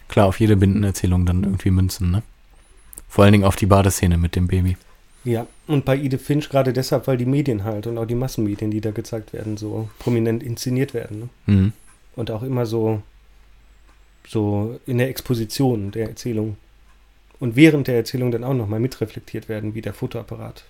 [0.08, 2.24] klar, auf jede Bindenerzählung dann irgendwie münzen, ne?
[3.08, 4.76] Vor allen Dingen auf die Badeszene mit dem Baby.
[5.24, 8.72] Ja, und bei Edith Finch gerade deshalb, weil die Medien halt und auch die Massenmedien,
[8.72, 11.30] die da gezeigt werden, so prominent inszeniert werden.
[11.46, 11.54] Ne?
[11.54, 11.74] Mhm.
[12.16, 13.02] und auch immer so,
[14.28, 16.58] so in der Exposition der Erzählung
[17.40, 20.66] und während der Erzählung dann auch nochmal mitreflektiert werden, wie der Fotoapparat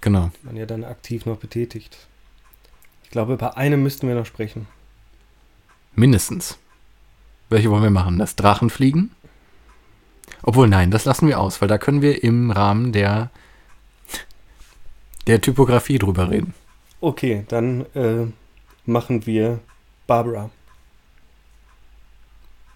[0.00, 0.30] Genau.
[0.42, 1.96] man ja dann aktiv noch betätigt.
[3.04, 4.66] Ich glaube, bei einem müssten wir noch sprechen.
[5.94, 6.58] Mindestens.
[7.48, 8.18] Welche wollen wir machen?
[8.18, 9.12] Das Drachenfliegen?
[10.42, 13.30] Obwohl, nein, das lassen wir aus, weil da können wir im Rahmen der,
[15.26, 16.52] der Typografie drüber reden.
[17.00, 18.26] Okay, dann äh,
[18.84, 19.60] machen wir
[20.06, 20.50] Barbara.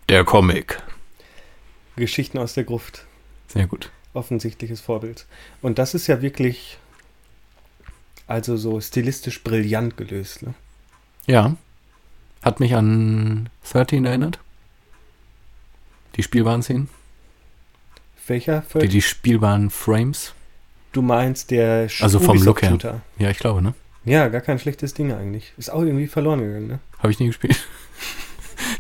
[0.09, 0.81] Der Comic.
[1.97, 3.05] Geschichten aus der Gruft.
[3.49, 3.91] Sehr gut.
[4.15, 5.27] Offensichtliches Vorbild.
[5.61, 6.79] Und das ist ja wirklich,
[8.27, 10.43] also so stilistisch brillant gelöst.
[10.43, 10.55] Ne?
[11.27, 11.57] Ja.
[12.43, 14.39] Hat mich an 13 erinnert.
[16.17, 16.89] Die spielbaren Szenen.
[18.27, 18.61] Welcher?
[18.61, 20.33] Die, Für, die spielbaren Frames.
[20.93, 23.03] du meinst der Also vom Look her.
[23.19, 23.75] Ja, ich glaube, ne?
[24.05, 25.53] Ja, gar kein schlechtes Ding eigentlich.
[25.59, 26.79] Ist auch irgendwie verloren gegangen, ne?
[26.99, 27.59] Habe ich nie gespielt.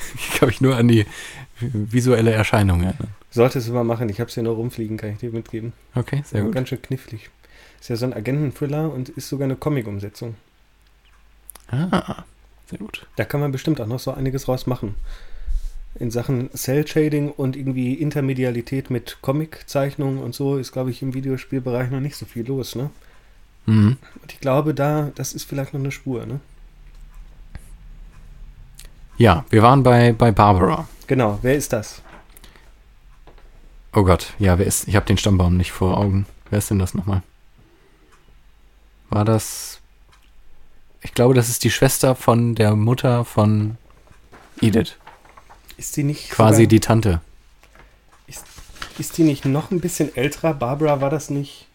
[0.14, 1.06] ich kann mich nur an die
[1.60, 3.08] visuelle Erscheinung erinnern.
[3.30, 5.72] Solltest du mal machen, ich hab's hier nur rumfliegen, kann ich dir mitgeben.
[5.94, 6.54] Okay, sehr gut.
[6.54, 7.30] Ganz schön knifflig.
[7.80, 10.34] Ist ja so ein Agenten-Thriller und ist sogar eine Comic-Umsetzung.
[11.70, 12.24] Ah,
[12.66, 13.06] sehr gut.
[13.16, 14.94] Da kann man bestimmt auch noch so einiges raus machen.
[15.94, 21.90] In Sachen Cell-Shading und irgendwie Intermedialität mit Comic-Zeichnungen und so ist, glaube ich, im Videospielbereich
[21.90, 22.90] noch nicht so viel los, ne?
[23.66, 23.96] Mhm.
[24.22, 26.40] Und ich glaube, da, das ist vielleicht noch eine Spur, ne?
[29.18, 30.88] Ja, wir waren bei, bei Barbara.
[31.06, 32.02] Genau, wer ist das?
[33.92, 34.88] Oh Gott, ja, wer ist.
[34.88, 36.26] Ich habe den Stammbaum nicht vor Augen.
[36.50, 37.22] Wer ist denn das nochmal?
[39.10, 39.80] War das.
[41.02, 43.76] Ich glaube, das ist die Schwester von der Mutter von
[44.60, 44.96] Edith.
[45.76, 47.20] Ist die nicht Quasi sogar, die Tante.
[48.98, 50.54] Ist die nicht noch ein bisschen älterer?
[50.54, 51.68] Barbara war das nicht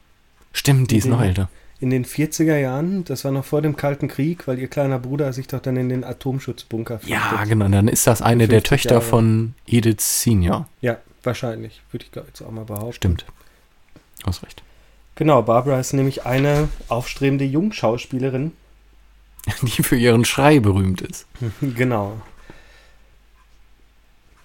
[0.54, 1.50] Stimmt, die ist noch älter.
[1.84, 3.04] In den 40er Jahren?
[3.04, 5.90] Das war noch vor dem Kalten Krieg, weil ihr kleiner Bruder sich doch dann in
[5.90, 7.50] den Atomschutzbunker Ja, flüchtet.
[7.50, 7.68] genau.
[7.68, 9.06] Dann ist das eine der 50 Töchter Jahre.
[9.06, 10.68] von Edith Senior.
[10.82, 11.82] Ja, wahrscheinlich.
[11.92, 12.94] Würde ich jetzt auch mal behaupten.
[12.94, 13.26] Stimmt.
[14.26, 14.64] Hast recht.
[15.16, 18.54] Genau, Barbara ist nämlich eine aufstrebende Jungschauspielerin.
[19.62, 21.28] Die für ihren Schrei berühmt ist.
[21.62, 22.22] genau.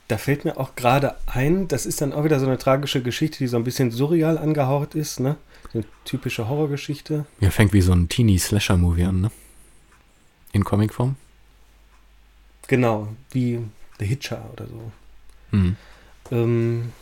[0.09, 3.39] Da fällt mir auch gerade ein, das ist dann auch wieder so eine tragische Geschichte,
[3.39, 5.37] die so ein bisschen surreal angehaucht ist, ne?
[5.75, 7.27] Eine typische Horrorgeschichte.
[7.41, 9.31] Ja, fängt wie so ein Teenie-Slasher-Movie an, ne?
[10.53, 11.17] In Comicform.
[12.67, 13.61] Genau, wie
[13.99, 14.93] The Hitcher oder so.
[15.51, 15.77] Mhm.
[16.31, 16.93] Ähm,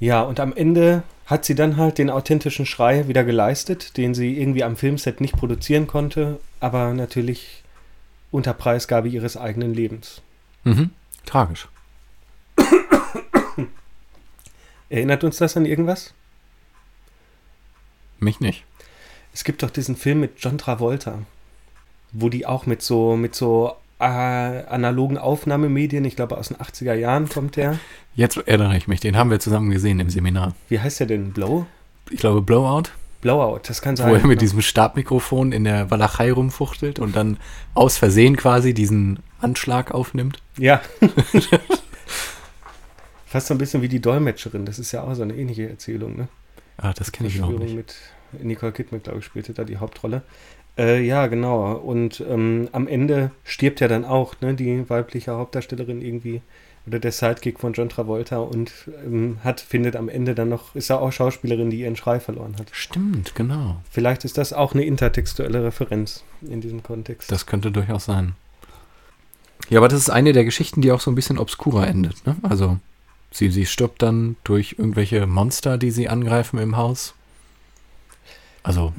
[0.00, 4.38] ja, und am Ende hat sie dann halt den authentischen Schrei wieder geleistet, den sie
[4.38, 7.62] irgendwie am Filmset nicht produzieren konnte, aber natürlich
[8.30, 10.22] unter Preisgabe ihres eigenen Lebens.
[10.64, 10.90] Mhm.
[11.24, 11.68] Tragisch.
[14.88, 16.12] Erinnert uns das an irgendwas?
[18.22, 18.64] Mich nicht.
[19.34, 21.18] Es gibt doch diesen Film mit John Travolta,
[22.12, 26.94] wo die auch mit so, mit so äh, analogen Aufnahmemedien, ich glaube aus den 80er
[26.94, 27.78] Jahren kommt der.
[28.14, 29.00] Jetzt erinnere ich mich.
[29.00, 30.54] Den haben wir zusammen gesehen im Seminar.
[30.68, 31.32] Wie heißt der denn?
[31.32, 31.66] Blow?
[32.10, 32.90] Ich glaube Blowout,
[33.22, 34.10] Blowout, das kann sein.
[34.10, 34.40] wo er mit genau.
[34.40, 37.38] diesem Stabmikrofon in der Walachei rumfuchtelt und dann
[37.72, 40.42] aus Versehen quasi diesen Anschlag aufnimmt.
[40.58, 40.82] Ja.
[43.26, 44.66] Fast so ein bisschen wie die Dolmetscherin.
[44.66, 46.28] Das ist ja auch so eine ähnliche Erzählung, ne?
[46.76, 47.76] Ah, das kenne ich auch nicht.
[47.76, 47.94] mit
[48.40, 50.22] Nicole Kidman, glaube ich, spielte da die Hauptrolle.
[50.78, 51.74] Äh, ja, genau.
[51.74, 56.40] Und ähm, am Ende stirbt ja dann auch ne, die weibliche Hauptdarstellerin irgendwie
[56.86, 58.72] oder der Sidekick von John Travolta und
[59.04, 62.56] ähm, hat, findet am Ende dann noch, ist er auch Schauspielerin, die ihren Schrei verloren
[62.58, 62.68] hat.
[62.72, 63.80] Stimmt, genau.
[63.90, 67.30] Vielleicht ist das auch eine intertextuelle Referenz in diesem Kontext.
[67.30, 68.34] Das könnte durchaus sein.
[69.68, 72.26] Ja, aber das ist eine der Geschichten, die auch so ein bisschen obskurer endet.
[72.26, 72.36] Ne?
[72.42, 72.78] Also
[73.30, 77.14] sie, sie stirbt dann durch irgendwelche Monster, die sie angreifen im Haus.
[78.62, 78.92] Also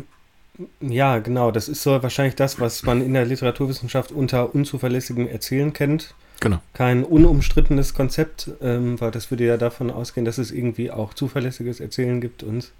[0.80, 1.52] ja, genau.
[1.52, 6.14] Das ist so wahrscheinlich das, was man in der Literaturwissenschaft unter unzuverlässigem Erzählen kennt.
[6.40, 6.60] Genau.
[6.74, 11.80] Kein unumstrittenes Konzept, ähm, weil das würde ja davon ausgehen, dass es irgendwie auch zuverlässiges
[11.80, 12.72] Erzählen gibt und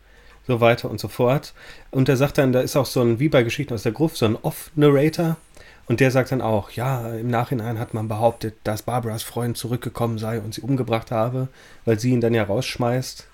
[0.46, 1.54] so weiter und so fort.
[1.90, 4.18] Und er sagt dann, da ist auch so ein, wie bei Geschichten aus der Gruft,
[4.18, 5.38] so ein Off-Narrator.
[5.86, 10.18] Und der sagt dann auch, ja, im Nachhinein hat man behauptet, dass Barbaras Freund zurückgekommen
[10.18, 11.48] sei und sie umgebracht habe,
[11.86, 13.28] weil sie ihn dann ja rausschmeißt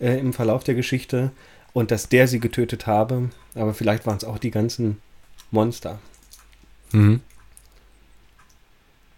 [0.00, 1.32] äh, im Verlauf der Geschichte
[1.72, 3.30] und dass der sie getötet habe.
[3.54, 5.00] Aber vielleicht waren es auch die ganzen
[5.50, 5.98] Monster.
[6.92, 7.20] Mhm.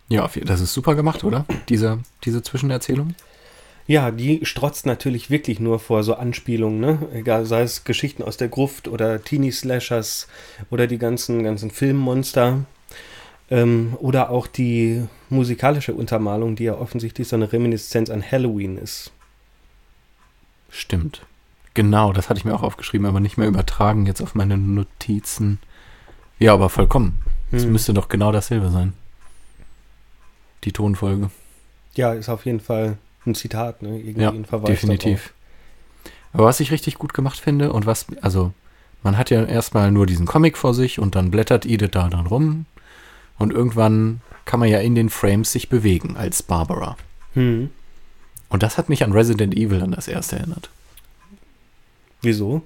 [0.09, 1.47] Ja, das ist super gemacht, oder?
[1.69, 3.15] Diese, diese Zwischenerzählung.
[3.87, 7.09] Ja, die strotzt natürlich wirklich nur vor so Anspielungen, ne?
[7.13, 10.29] Egal, sei es Geschichten aus der Gruft oder Teenie-Slashers
[10.71, 12.65] oder die ganzen, ganzen Filmmonster.
[13.51, 19.13] Ähm, oder auch die musikalische Untermalung, die ja offensichtlich so eine Reminiszenz an Halloween ist.
[20.71, 21.27] Stimmt.
[21.75, 25.59] Genau, das hatte ich mir auch aufgeschrieben, aber nicht mehr übertragen jetzt auf meine Notizen.
[26.39, 27.21] Ja, aber vollkommen.
[27.51, 27.73] Es hm.
[27.73, 28.93] müsste doch genau dasselbe sein.
[30.63, 31.31] Die Tonfolge.
[31.95, 32.97] Ja, ist auf jeden Fall
[33.27, 33.99] ein Zitat, ne?
[33.99, 35.35] Irgendwie ja, ein Verweis definitiv.
[36.33, 38.53] Aber was ich richtig gut gemacht finde und was, also,
[39.03, 42.27] man hat ja erstmal nur diesen Comic vor sich und dann blättert Edith da dran
[42.27, 42.67] rum
[43.39, 46.97] und irgendwann kann man ja in den Frames sich bewegen als Barbara.
[47.35, 47.71] Hm.
[48.49, 50.71] Und das hat mich an Resident Evil an das erste erinnert.
[52.25, 52.63] Wieso?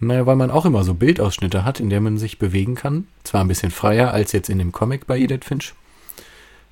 [0.00, 3.08] Naja, weil man auch immer so Bildausschnitte hat, in der man sich bewegen kann.
[3.24, 5.74] Zwar ein bisschen freier als jetzt in dem Comic bei Edith Finch.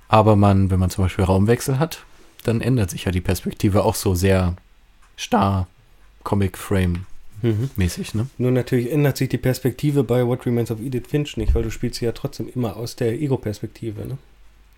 [0.08, 2.04] Aber man, wenn man zum Beispiel Raumwechsel hat,
[2.44, 4.54] dann ändert sich ja die Perspektive auch so sehr
[5.16, 5.66] starr
[6.22, 7.06] Comic-Frame
[7.42, 7.70] mhm.
[7.74, 8.28] mäßig, ne?
[8.38, 11.70] Nur natürlich ändert sich die Perspektive bei What Remains of Edith Finch nicht, weil du
[11.70, 14.18] spielst sie ja trotzdem immer aus der Ego-Perspektive, ne?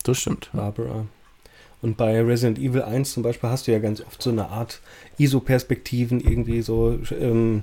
[0.04, 0.48] Das stimmt.
[0.54, 1.04] Barbara.
[1.80, 4.80] Und bei Resident Evil 1 zum Beispiel hast du ja ganz oft so eine Art
[5.18, 7.62] ISO-Perspektiven, irgendwie so ähm,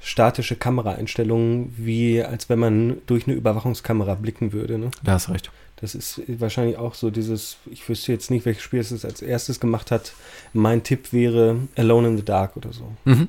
[0.00, 4.78] statische Kameraeinstellungen, wie als wenn man durch eine Überwachungskamera blicken würde.
[4.78, 4.90] Ne?
[5.02, 5.50] Da hast recht.
[5.76, 9.60] Das ist wahrscheinlich auch so dieses, ich wüsste jetzt nicht, welches Spiel es als erstes
[9.60, 10.14] gemacht hat.
[10.54, 12.92] Mein Tipp wäre Alone in the Dark oder so.
[13.04, 13.28] Mhm.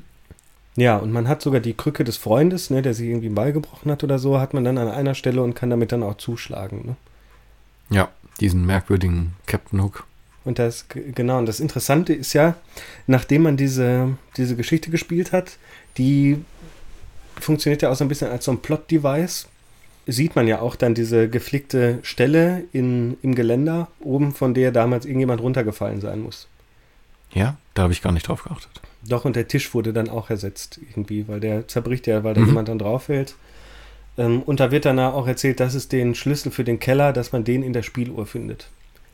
[0.78, 4.04] Ja, und man hat sogar die Krücke des Freundes, ne, der sich irgendwie beigebrochen hat
[4.04, 6.86] oder so, hat man dann an einer Stelle und kann damit dann auch zuschlagen.
[6.86, 6.96] Ne?
[7.90, 8.10] Ja,
[8.40, 10.06] diesen merkwürdigen Captain Hook.
[10.48, 12.56] Und das, genau, und das Interessante ist ja,
[13.06, 15.58] nachdem man diese, diese Geschichte gespielt hat,
[15.98, 16.38] die
[17.36, 19.50] funktioniert ja auch so ein bisschen als so ein Plot-Device.
[20.06, 25.06] Sieht man ja auch dann diese geflickte Stelle in, im Geländer, oben von der damals
[25.06, 26.48] irgendjemand runtergefallen sein muss.
[27.34, 28.80] Ja, da habe ich gar nicht drauf geachtet.
[29.06, 32.40] Doch, und der Tisch wurde dann auch ersetzt irgendwie, weil der zerbricht ja, weil da
[32.40, 32.48] mhm.
[32.48, 33.36] jemand dann drauf fällt.
[34.18, 37.34] Ähm, und da wird dann auch erzählt, dass es den Schlüssel für den Keller, dass
[37.34, 38.70] man den in der Spieluhr findet.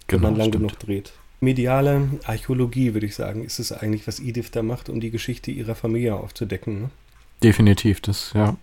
[0.06, 0.68] Genau, wenn man lang stimmt.
[0.68, 1.14] genug dreht
[1.44, 5.52] mediale Archäologie, würde ich sagen, ist es eigentlich, was Edith da macht, um die Geschichte
[5.52, 6.82] ihrer Familie aufzudecken.
[6.82, 6.90] Ne?
[7.44, 8.56] Definitiv, das, ja.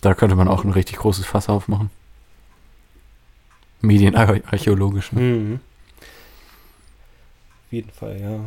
[0.00, 1.90] Da könnte man auch ein richtig großes Fass aufmachen.
[3.80, 5.12] Medienarchäologisch.
[5.12, 5.20] Ne?
[5.20, 5.60] Mhm.
[7.66, 8.40] Auf jeden Fall, ja.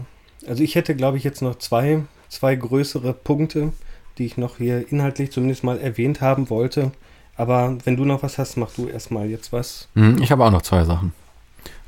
[0.47, 3.73] Also ich hätte, glaube ich, jetzt noch zwei, zwei größere Punkte,
[4.17, 6.91] die ich noch hier inhaltlich zumindest mal erwähnt haben wollte.
[7.35, 9.87] Aber wenn du noch was hast, mach du erstmal jetzt was.
[9.93, 11.13] Mhm, ich habe auch noch zwei Sachen.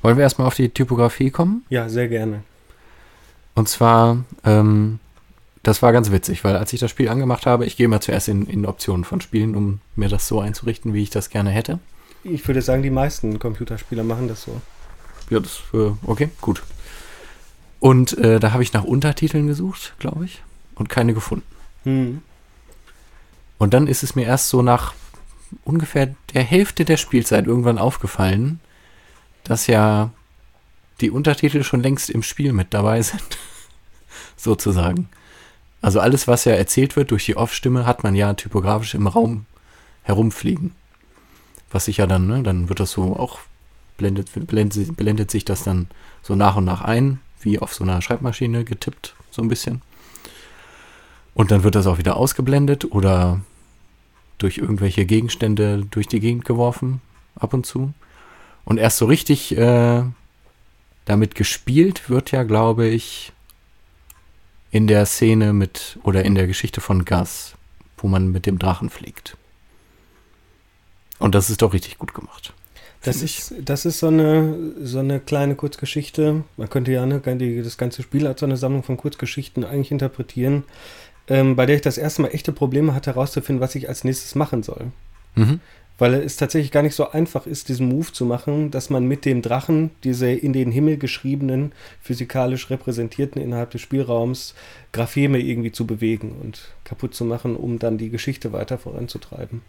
[0.04, 1.66] Wollen wir erstmal auf die Typografie kommen?
[1.70, 2.44] Ja, sehr gerne.
[3.56, 5.00] Und zwar, ähm,
[5.64, 8.28] das war ganz witzig, weil als ich das Spiel angemacht habe, ich gehe mal zuerst
[8.28, 11.80] in, in Optionen von Spielen, um mir das so einzurichten, wie ich das gerne hätte.
[12.26, 14.62] Ich würde sagen, die meisten Computerspieler machen das so.
[15.30, 16.64] Ja, das, äh, okay, gut.
[17.80, 20.42] Und äh, da habe ich nach Untertiteln gesucht, glaube ich,
[20.76, 21.46] und keine gefunden.
[21.84, 22.22] Hm.
[23.58, 24.94] Und dann ist es mir erst so nach
[25.64, 28.60] ungefähr der Hälfte der Spielzeit irgendwann aufgefallen,
[29.44, 30.12] dass ja
[31.02, 33.38] die Untertitel schon längst im Spiel mit dabei sind.
[34.38, 35.10] Sozusagen.
[35.82, 39.46] Also alles, was ja erzählt wird durch die Off-Stimme, hat man ja typografisch im Raum
[40.04, 40.72] herumfliegen.
[41.72, 43.40] Was sich ja dann, ne, dann wird das so auch,
[43.98, 45.88] blendet, blendet, blendet sich das dann
[46.22, 49.82] so nach und nach ein, wie auf so einer Schreibmaschine getippt, so ein bisschen.
[51.34, 53.42] Und dann wird das auch wieder ausgeblendet oder
[54.38, 57.02] durch irgendwelche Gegenstände durch die Gegend geworfen,
[57.36, 57.94] ab und zu.
[58.66, 60.04] Und erst so richtig äh,
[61.06, 63.34] damit gespielt wird ja, glaube ich,
[64.72, 67.54] in der Szene mit oder in der Geschichte von Gus,
[67.98, 69.38] wo man mit dem Drachen fliegt.
[71.20, 72.54] Und das ist doch richtig gut gemacht.
[73.04, 76.44] Das ist, das ist so eine, so eine kleine Kurzgeschichte.
[76.56, 77.20] Man könnte ja ne,
[77.62, 80.64] das ganze Spiel als so eine Sammlung von Kurzgeschichten eigentlich interpretieren,
[81.28, 84.36] ähm, bei der ich das erste Mal echte Probleme hatte, herauszufinden, was ich als nächstes
[84.36, 84.92] machen soll.
[85.36, 85.60] Mhm.
[86.00, 89.26] Weil es tatsächlich gar nicht so einfach ist, diesen Move zu machen, dass man mit
[89.26, 91.72] dem Drachen diese in den Himmel geschriebenen,
[92.02, 94.56] physikalisch repräsentierten innerhalb des Spielraums
[94.92, 99.62] Grapheme irgendwie zu bewegen und kaputt zu machen, um dann die Geschichte weiter voranzutreiben.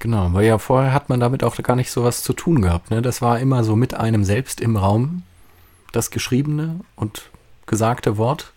[0.00, 2.90] Genau, weil ja vorher hat man damit auch gar nicht so was zu tun gehabt.
[2.90, 3.02] Ne?
[3.02, 5.22] Das war immer so mit einem selbst im Raum,
[5.92, 7.30] das geschriebene und
[7.66, 8.52] gesagte Wort.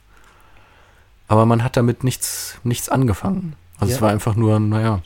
[1.27, 3.55] Aber man hat damit nichts, nichts angefangen.
[3.77, 3.95] Also ja.
[3.95, 5.01] es war einfach nur, naja,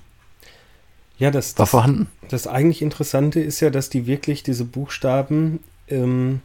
[1.20, 2.08] ja, das, war vorhanden.
[2.30, 5.60] Das eigentlich Interessante ist ja, dass die wirklich diese Buchstaben
[5.90, 6.42] ähm,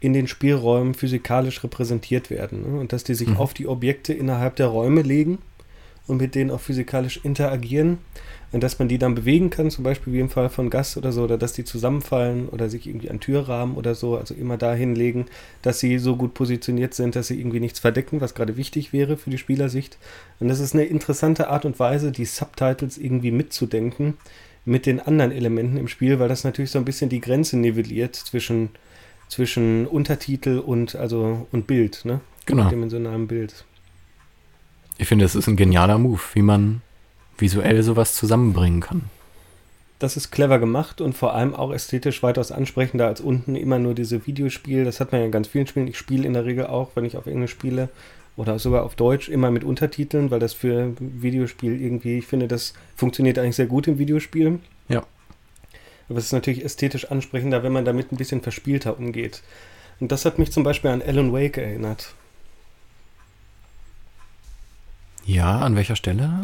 [0.00, 2.80] in den Spielräumen physikalisch repräsentiert werden ne?
[2.80, 3.36] und dass die sich mhm.
[3.36, 5.38] auf die Objekte innerhalb der Räume legen
[6.06, 7.98] und mit denen auch physikalisch interagieren
[8.52, 11.22] dass man die dann bewegen kann, zum Beispiel wie im Fall von Gas oder so,
[11.22, 15.26] oder dass die zusammenfallen oder sich irgendwie an Türrahmen oder so, also immer dahin legen,
[15.60, 19.18] dass sie so gut positioniert sind, dass sie irgendwie nichts verdecken, was gerade wichtig wäre
[19.18, 19.98] für die Spielersicht.
[20.40, 24.14] Und das ist eine interessante Art und Weise, die Subtitles irgendwie mitzudenken
[24.64, 28.16] mit den anderen Elementen im Spiel, weil das natürlich so ein bisschen die Grenze nivelliert
[28.16, 28.70] zwischen,
[29.28, 32.20] zwischen Untertitel und also und Bild, ne?
[32.46, 32.68] Genau.
[32.68, 33.64] Dimensionalem Bild.
[34.96, 36.82] Ich finde, es ist ein genialer Move, wie man
[37.38, 39.04] visuell sowas zusammenbringen kann.
[39.98, 43.94] Das ist clever gemacht und vor allem auch ästhetisch weitaus ansprechender als unten immer nur
[43.94, 44.84] diese Videospiel.
[44.84, 45.88] Das hat man ja in ganz vielen Spielen.
[45.88, 47.88] Ich spiele in der Regel auch, wenn ich auf Englisch spiele
[48.36, 52.74] oder sogar auf Deutsch, immer mit Untertiteln, weil das für Videospiel irgendwie, ich finde, das
[52.94, 54.60] funktioniert eigentlich sehr gut im Videospiel.
[54.88, 55.04] Ja.
[56.08, 59.42] Aber es ist natürlich ästhetisch ansprechender, wenn man damit ein bisschen verspielter umgeht.
[59.98, 62.14] Und das hat mich zum Beispiel an Alan Wake erinnert.
[65.24, 66.42] Ja, an welcher Stelle?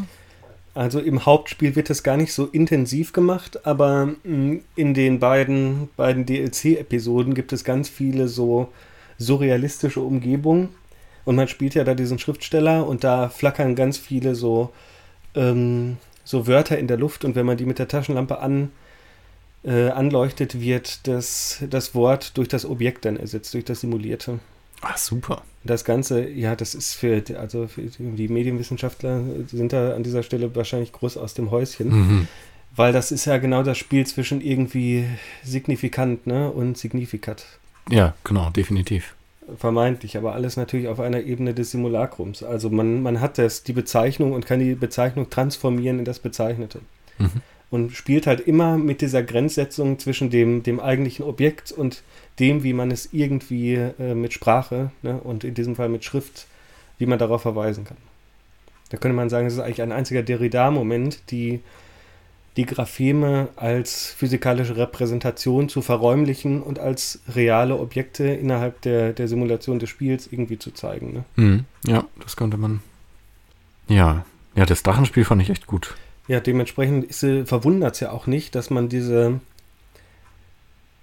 [0.74, 5.88] Also im Hauptspiel wird das gar nicht so intensiv gemacht, aber mm, in den beiden,
[5.96, 8.72] beiden DLC-Episoden gibt es ganz viele so
[9.18, 10.70] surrealistische Umgebungen.
[11.24, 14.72] Und man spielt ja da diesen Schriftsteller und da flackern ganz viele so,
[15.36, 18.72] ähm, so Wörter in der Luft und wenn man die mit der Taschenlampe an,
[19.64, 24.40] äh, anleuchtet, wird das, das Wort durch das Objekt dann ersetzt, durch das Simulierte.
[24.84, 25.42] Ah, super.
[25.64, 30.54] Das Ganze, ja, das ist für, also für die Medienwissenschaftler sind da an dieser Stelle
[30.54, 31.88] wahrscheinlich groß aus dem Häuschen.
[31.88, 32.28] Mhm.
[32.76, 35.06] Weil das ist ja genau das Spiel zwischen irgendwie
[35.42, 37.46] signifikant ne, und signifikat.
[37.88, 39.14] Ja, genau, definitiv.
[39.58, 42.42] Vermeintlich, aber alles natürlich auf einer Ebene des Simulakrums.
[42.42, 46.80] Also man, man hat das, die Bezeichnung und kann die Bezeichnung transformieren in das Bezeichnete.
[47.18, 47.42] Mhm
[47.74, 52.04] und spielt halt immer mit dieser Grenzsetzung zwischen dem, dem eigentlichen Objekt und
[52.38, 56.46] dem, wie man es irgendwie äh, mit Sprache ne, und in diesem Fall mit Schrift,
[56.98, 57.96] wie man darauf verweisen kann.
[58.90, 61.60] Da könnte man sagen, es ist eigentlich ein einziger Derrida-Moment, die,
[62.56, 69.78] die Grapheme als physikalische Repräsentation zu verräumlichen und als reale Objekte innerhalb der, der Simulation
[69.78, 71.12] des Spiels irgendwie zu zeigen.
[71.12, 71.24] Ne?
[71.36, 71.64] Mhm.
[71.86, 72.80] Ja, das konnte man.
[73.88, 74.24] Ja,
[74.54, 75.96] ja, das Drachenspiel fand ich echt gut.
[76.26, 77.12] Ja, dementsprechend
[77.46, 79.40] verwundert es ja auch nicht, dass man diese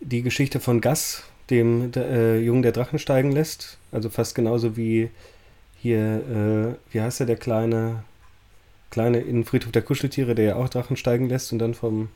[0.01, 3.77] die Geschichte von Gas, dem äh, Jungen der Drachen steigen lässt.
[3.91, 5.09] Also fast genauso wie
[5.77, 8.03] hier, äh, wie heißt der, der kleine,
[8.89, 12.09] kleine in Friedhof der Kuscheltiere, der ja auch Drachen steigen lässt und dann vom,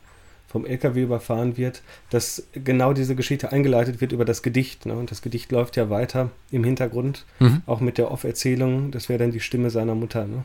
[0.48, 4.86] vom LKW überfahren wird, dass genau diese Geschichte eingeleitet wird über das Gedicht.
[4.86, 4.94] Ne?
[4.94, 7.62] Und das Gedicht läuft ja weiter im Hintergrund, mhm.
[7.66, 8.90] auch mit der Off-Erzählung.
[8.90, 10.26] Das wäre dann die Stimme seiner Mutter.
[10.26, 10.44] Ne?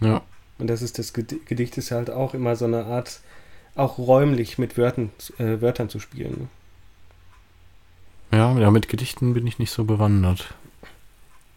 [0.00, 0.22] Ja.
[0.58, 3.20] Und das ist das Gedicht ist halt auch immer so eine Art,
[3.74, 6.48] auch räumlich mit Wörtern, äh, Wörtern zu spielen.
[8.32, 8.38] Ne?
[8.38, 10.54] Ja, ja, mit Gedichten bin ich nicht so bewandert.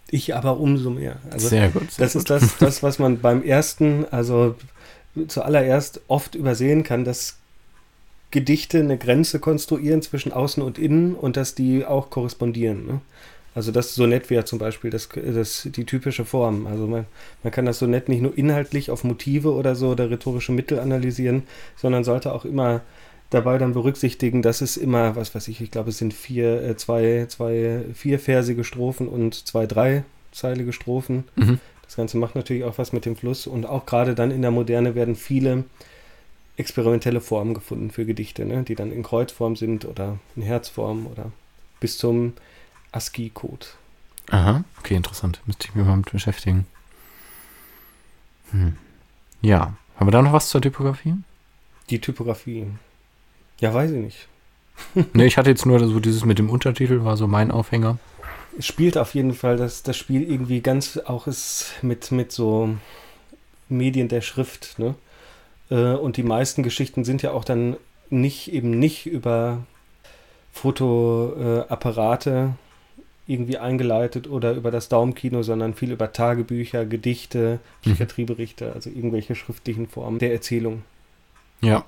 [0.09, 1.18] Ich aber umso mehr.
[1.32, 1.91] Also sehr gut.
[1.91, 2.22] Sehr das gut.
[2.22, 4.55] ist das, das, was man beim ersten, also
[5.28, 7.38] zuallererst oft übersehen kann, dass
[8.32, 12.86] Gedichte eine Grenze konstruieren zwischen außen und innen und dass die auch korrespondieren.
[12.86, 13.01] Ne?
[13.56, 16.68] Also das Sonett wäre zum Beispiel das, das, die typische Form.
[16.68, 17.06] Also man,
[17.41, 21.43] man kann das Sonett nicht nur inhaltlich auf Motive oder so oder rhetorische Mittel analysieren,
[21.78, 22.82] sondern sollte auch immer
[23.30, 26.76] dabei dann berücksichtigen, dass es immer, was weiß ich, ich glaube es sind vier, äh,
[26.76, 31.24] zwei, zwei vierversige Strophen und zwei dreizeilige Strophen.
[31.36, 31.60] Mhm.
[31.84, 34.51] Das Ganze macht natürlich auch was mit dem Fluss und auch gerade dann in der
[34.51, 35.64] Moderne werden viele
[36.58, 38.64] experimentelle Formen gefunden für Gedichte, ne?
[38.64, 41.32] die dann in Kreuzform sind oder in Herzform oder
[41.80, 42.34] bis zum
[42.96, 43.66] ASCII-Code.
[44.32, 45.41] Aha, okay, interessant.
[45.46, 46.66] Müsste ich mich mal mit beschäftigen.
[48.52, 48.78] Hm.
[49.41, 51.16] Ja, haben wir da noch was zur Typografie?
[51.89, 52.68] Die Typografie.
[53.60, 54.28] Ja, weiß ich nicht.
[55.14, 57.98] ne, ich hatte jetzt nur so dieses mit dem Untertitel, war so mein Aufhänger.
[58.58, 62.76] Es spielt auf jeden Fall das, das Spiel irgendwie ganz auch ist mit, mit so
[63.70, 64.96] Medien der Schrift, ne?
[65.70, 67.76] Äh, und die meisten Geschichten sind ja auch dann
[68.10, 69.64] nicht eben nicht über
[70.54, 72.56] Fotoapparate
[73.28, 77.91] irgendwie eingeleitet oder über das Daumenkino, sondern viel über Tagebücher, Gedichte, Mhm.
[77.91, 80.84] Psychiatrieberichte, also irgendwelche schriftlichen Formen der Erzählung.
[81.61, 81.86] Ja.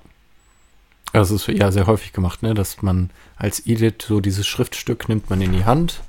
[1.12, 5.08] Also es ist ja sehr häufig gemacht, ne, dass man als Edit so dieses Schriftstück
[5.08, 6.02] nimmt man in die Hand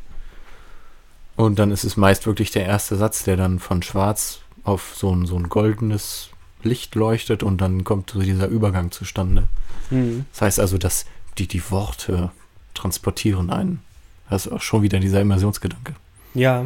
[1.36, 5.16] und dann ist es meist wirklich der erste Satz, der dann von schwarz auf so
[5.16, 6.32] ein, so ein goldenes
[6.64, 9.48] Licht leuchtet und dann kommt so dieser Übergang zustande.
[9.88, 10.26] Hm.
[10.34, 11.06] Das heißt also, dass
[11.38, 12.32] die, die Worte
[12.74, 13.82] transportieren einen.
[14.30, 15.94] Das ist auch schon wieder dieser Immersionsgedanke.
[16.34, 16.66] Ja,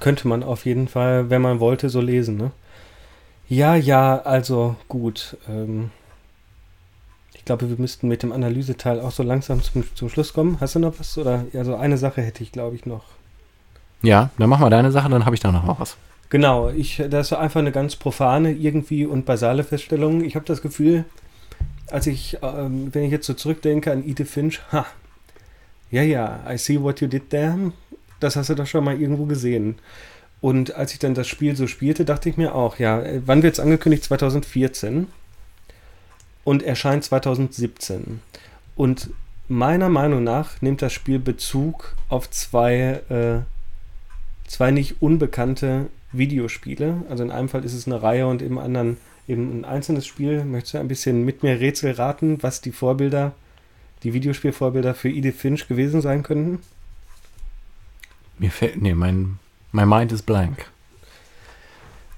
[0.00, 2.50] könnte man auf jeden Fall, wenn man wollte, so lesen, ne?
[3.48, 5.36] Ja, ja, also gut.
[5.48, 5.90] Ähm,
[7.34, 10.58] ich glaube, wir müssten mit dem Analyseteil auch so langsam zum, zum Schluss kommen.
[10.60, 11.18] Hast du noch was?
[11.18, 13.04] Oder also eine Sache hätte ich, glaube ich, noch.
[14.02, 15.96] Ja, dann mach mal deine Sache, dann habe ich da noch was.
[16.28, 20.22] Genau, ich, das ist einfach eine ganz profane irgendwie und basale Feststellung.
[20.22, 21.04] Ich habe das Gefühl,
[21.90, 24.86] als ich, ähm, wenn ich jetzt so zurückdenke an Edith Finch, ha,
[25.90, 27.72] ja, ja, I see what you did there.
[28.20, 29.76] Das hast du doch schon mal irgendwo gesehen.
[30.40, 33.42] Und als ich dann das Spiel so spielte, dachte ich mir auch, ja, äh, wann
[33.42, 34.04] wird es angekündigt?
[34.04, 35.08] 2014
[36.44, 38.20] und erscheint 2017.
[38.76, 39.10] Und
[39.48, 43.40] meiner Meinung nach nimmt das Spiel Bezug auf zwei, äh,
[44.48, 47.02] zwei nicht unbekannte Videospiele.
[47.10, 48.96] Also in einem Fall ist es eine Reihe und im anderen
[49.28, 50.44] eben ein einzelnes Spiel.
[50.44, 53.32] Möchtest du ein bisschen mit mir Rätsel raten, was die Vorbilder,
[54.02, 56.60] die Videospielvorbilder für Edith Finch gewesen sein könnten?
[58.38, 59.38] Mir fällt, nee, mein,
[59.72, 60.70] mein Mind ist blank.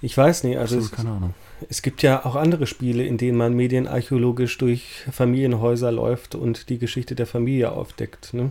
[0.01, 1.35] Ich weiß nicht, also Absolut es, keine Ahnung.
[1.69, 6.79] es gibt ja auch andere Spiele, in denen man medienarchäologisch durch Familienhäuser läuft und die
[6.79, 8.35] Geschichte der Familie aufdeckt.
[8.35, 8.51] Ne?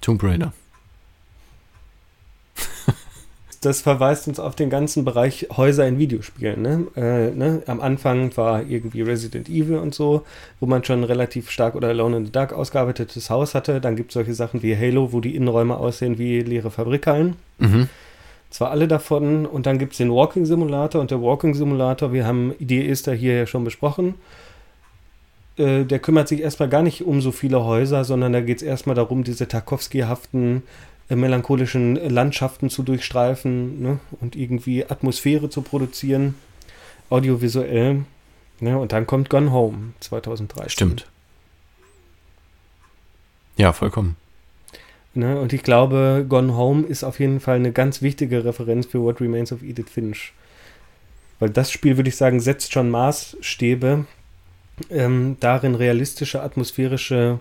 [0.00, 0.52] Tomb Raider.
[3.64, 6.62] Das verweist uns auf den ganzen Bereich Häuser in Videospielen.
[6.62, 6.86] Ne?
[6.96, 7.62] Äh, ne?
[7.66, 10.22] Am Anfang war irgendwie Resident Evil und so,
[10.60, 13.80] wo man schon relativ stark oder Alone in the Dark ausgearbeitetes Haus hatte.
[13.80, 17.36] Dann gibt es solche Sachen wie Halo, wo die Innenräume aussehen wie leere Fabrikhallen.
[17.58, 17.88] Mhm.
[18.50, 19.46] Zwar alle davon.
[19.46, 21.00] Und dann gibt es den Walking Simulator.
[21.00, 24.14] Und der Walking Simulator, wir haben die Esther hier ja schon besprochen.
[25.56, 28.62] Äh, der kümmert sich erstmal gar nicht um so viele Häuser, sondern da geht es
[28.62, 34.00] erstmal darum, diese Tarkovsky-haften äh, melancholischen Landschaften zu durchstreifen ne?
[34.20, 36.34] und irgendwie Atmosphäre zu produzieren,
[37.10, 38.04] audiovisuell.
[38.60, 38.78] Ne?
[38.78, 40.70] Und dann kommt Gone Home 2013.
[40.70, 41.06] Stimmt.
[43.56, 44.16] Ja, vollkommen.
[45.12, 45.40] Ne?
[45.40, 49.20] Und ich glaube, Gone Home ist auf jeden Fall eine ganz wichtige Referenz für What
[49.20, 50.32] Remains of Edith Finch.
[51.38, 54.06] Weil das Spiel, würde ich sagen, setzt schon Maßstäbe
[54.90, 57.38] ähm, darin, realistische, atmosphärische,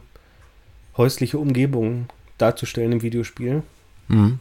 [0.97, 2.09] häusliche Umgebungen
[2.43, 3.63] darzustellen im Videospiel.
[4.07, 4.39] Mhm.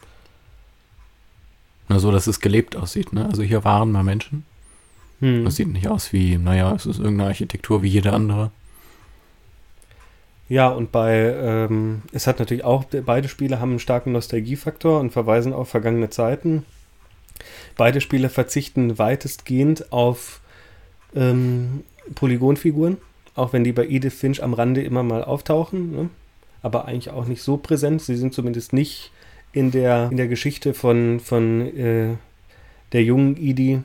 [1.88, 3.26] Na, so, dass es gelebt aussieht, ne?
[3.26, 4.44] Also hier waren mal Menschen.
[5.20, 5.44] Hm.
[5.44, 8.50] Das sieht nicht aus wie, naja, es ist irgendeine Architektur wie jede andere.
[10.48, 15.12] Ja, und bei, ähm, es hat natürlich auch, beide Spiele haben einen starken Nostalgiefaktor und
[15.12, 16.64] verweisen auf vergangene Zeiten.
[17.76, 20.40] Beide Spiele verzichten weitestgehend auf
[21.14, 21.84] ähm,
[22.14, 22.98] Polygonfiguren,
[23.34, 26.10] auch wenn die bei Edith Finch am Rande immer mal auftauchen, ne?
[26.62, 28.02] Aber eigentlich auch nicht so präsent.
[28.02, 29.10] Sie sind zumindest nicht
[29.52, 32.16] in der, in der Geschichte von, von äh,
[32.92, 33.80] der jungen Edie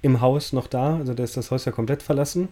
[0.00, 0.96] im Haus noch da.
[0.96, 2.48] Also da ist das Haus ja komplett verlassen.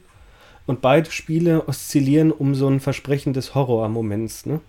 [0.66, 4.46] Und beide Spiele oszillieren um so ein Versprechen des Horrormoments.
[4.46, 4.60] Ne?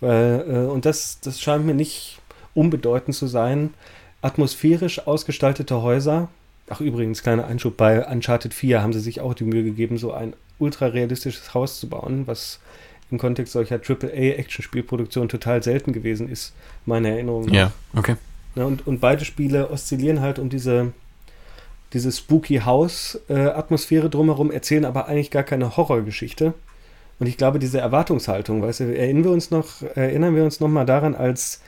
[0.00, 2.20] Weil, äh, und das, das scheint mir nicht
[2.54, 3.74] unbedeutend zu sein.
[4.22, 6.28] Atmosphärisch ausgestaltete Häuser.
[6.68, 10.12] Ach, übrigens, kleiner Einschub: bei Uncharted 4 haben sie sich auch die Mühe gegeben, so
[10.12, 12.60] ein ultra realistisches Haus zu bauen, was
[13.10, 16.52] im Kontext solcher AAA-Action-Spielproduktion total selten gewesen ist,
[16.86, 17.52] meiner Erinnerung nach.
[17.52, 18.16] Ja, okay.
[18.54, 20.92] Ja, und, und beide Spiele oszillieren halt um diese,
[21.92, 26.54] diese spooky House-Atmosphäre drumherum, erzählen aber eigentlich gar keine Horrorgeschichte.
[27.18, 30.68] Und ich glaube, diese Erwartungshaltung, weißt du, erinnern wir uns noch, erinnern wir uns noch
[30.68, 31.60] mal daran, als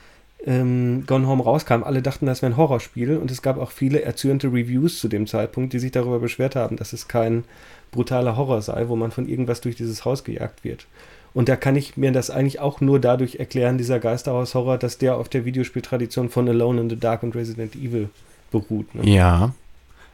[0.45, 4.01] ähm, Gone Home rauskam, alle dachten, das wäre ein Horrorspiel und es gab auch viele
[4.01, 7.45] erzürnte Reviews zu dem Zeitpunkt, die sich darüber beschwert haben, dass es kein
[7.91, 10.87] brutaler Horror sei, wo man von irgendwas durch dieses Haus gejagt wird.
[11.33, 15.17] Und da kann ich mir das eigentlich auch nur dadurch erklären, dieser Geisterhaus-Horror, dass der
[15.17, 18.09] auf der Videospieltradition von Alone in the Dark und Resident Evil
[18.51, 18.93] beruht.
[18.93, 19.09] Ne?
[19.09, 19.53] Ja.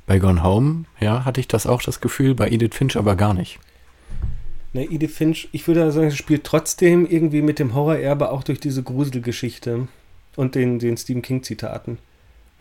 [0.08, 3.36] Bei Gone Home, ja, hatte ich das auch das Gefühl, bei Edith Finch aber gar
[3.36, 3.60] nicht.
[4.74, 8.60] Ne, Edith Finch, ich würde sagen, es spielt trotzdem irgendwie mit dem Horrorerbe auch durch
[8.60, 9.88] diese Gruselgeschichte
[10.36, 12.00] und den, den Stephen King-Zitaten.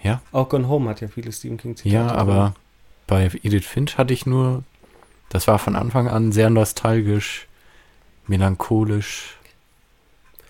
[0.02, 0.20] Ja.
[0.30, 1.94] Auch Gone Home hat ja viele Stephen King-Zitate.
[1.94, 2.54] Ja, aber
[3.06, 4.62] bei Edith Finch hatte ich nur,
[5.30, 7.47] das war von Anfang an sehr nostalgisch,
[8.28, 9.36] melancholisch,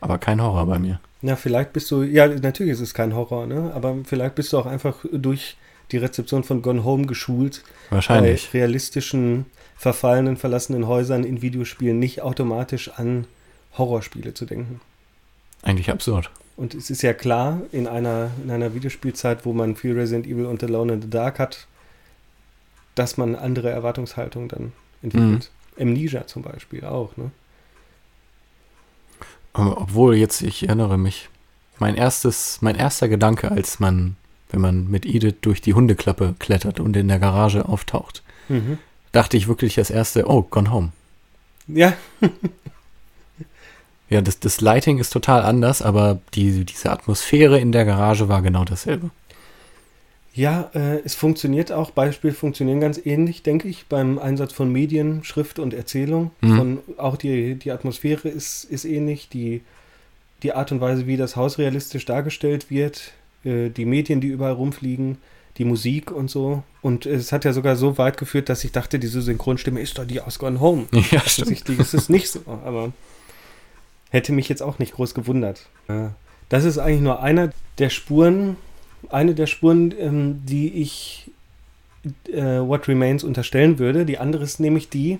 [0.00, 1.00] aber kein Horror bei mir.
[1.22, 3.72] Ja, vielleicht bist du, ja, natürlich ist es kein Horror, ne?
[3.74, 5.56] Aber vielleicht bist du auch einfach durch
[5.90, 8.50] die Rezeption von Gone Home geschult, Wahrscheinlich.
[8.52, 13.26] bei realistischen, verfallenen, verlassenen Häusern in Videospielen nicht automatisch an
[13.76, 14.80] Horrorspiele zu denken.
[15.62, 16.30] Eigentlich absurd.
[16.56, 20.46] Und es ist ja klar, in einer, in einer Videospielzeit, wo man viel Resident Evil
[20.46, 21.66] und Alone in the Dark hat,
[22.94, 24.72] dass man andere Erwartungshaltung dann
[25.02, 25.50] entwickelt.
[25.78, 27.30] Amnesia zum Beispiel auch, ne?
[29.58, 31.28] Obwohl jetzt, ich erinnere mich,
[31.78, 34.16] mein erstes, mein erster Gedanke, als man,
[34.50, 38.78] wenn man mit Edith durch die Hundeklappe klettert und in der Garage auftaucht, Mhm.
[39.12, 40.92] dachte ich wirklich das erste, oh, Gone Home.
[41.66, 41.92] Ja,
[44.10, 48.40] Ja, das, das Lighting ist total anders, aber die, diese Atmosphäre in der Garage war
[48.40, 49.10] genau dasselbe.
[50.38, 55.24] Ja, äh, es funktioniert auch, Beispiele funktionieren ganz ähnlich, denke ich, beim Einsatz von Medien,
[55.24, 56.30] Schrift und Erzählung.
[56.42, 56.56] Mhm.
[56.56, 59.62] Von, auch die, die Atmosphäre ist, ist ähnlich, die,
[60.44, 64.52] die Art und Weise, wie das Haus realistisch dargestellt wird, äh, die Medien, die überall
[64.52, 65.18] rumfliegen,
[65.56, 66.62] die Musik und so.
[66.82, 70.04] Und es hat ja sogar so weit geführt, dass ich dachte, diese Synchronstimme ist doch
[70.04, 70.86] die aus Gone Home.
[71.10, 72.92] Ja, Offensichtlich ist es nicht so, aber
[74.10, 75.66] hätte mich jetzt auch nicht groß gewundert.
[75.88, 76.10] Äh,
[76.48, 78.56] Das ist eigentlich nur einer der Spuren,
[79.10, 81.30] eine der Spuren, ähm, die ich
[82.26, 84.04] äh, What Remains unterstellen würde.
[84.04, 85.18] Die andere ist nämlich die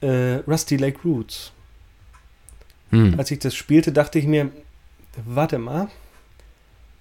[0.00, 1.52] äh, Rusty Lake Roots.
[2.90, 3.14] Hm.
[3.18, 4.50] Als ich das spielte, dachte ich mir,
[5.24, 5.88] warte mal,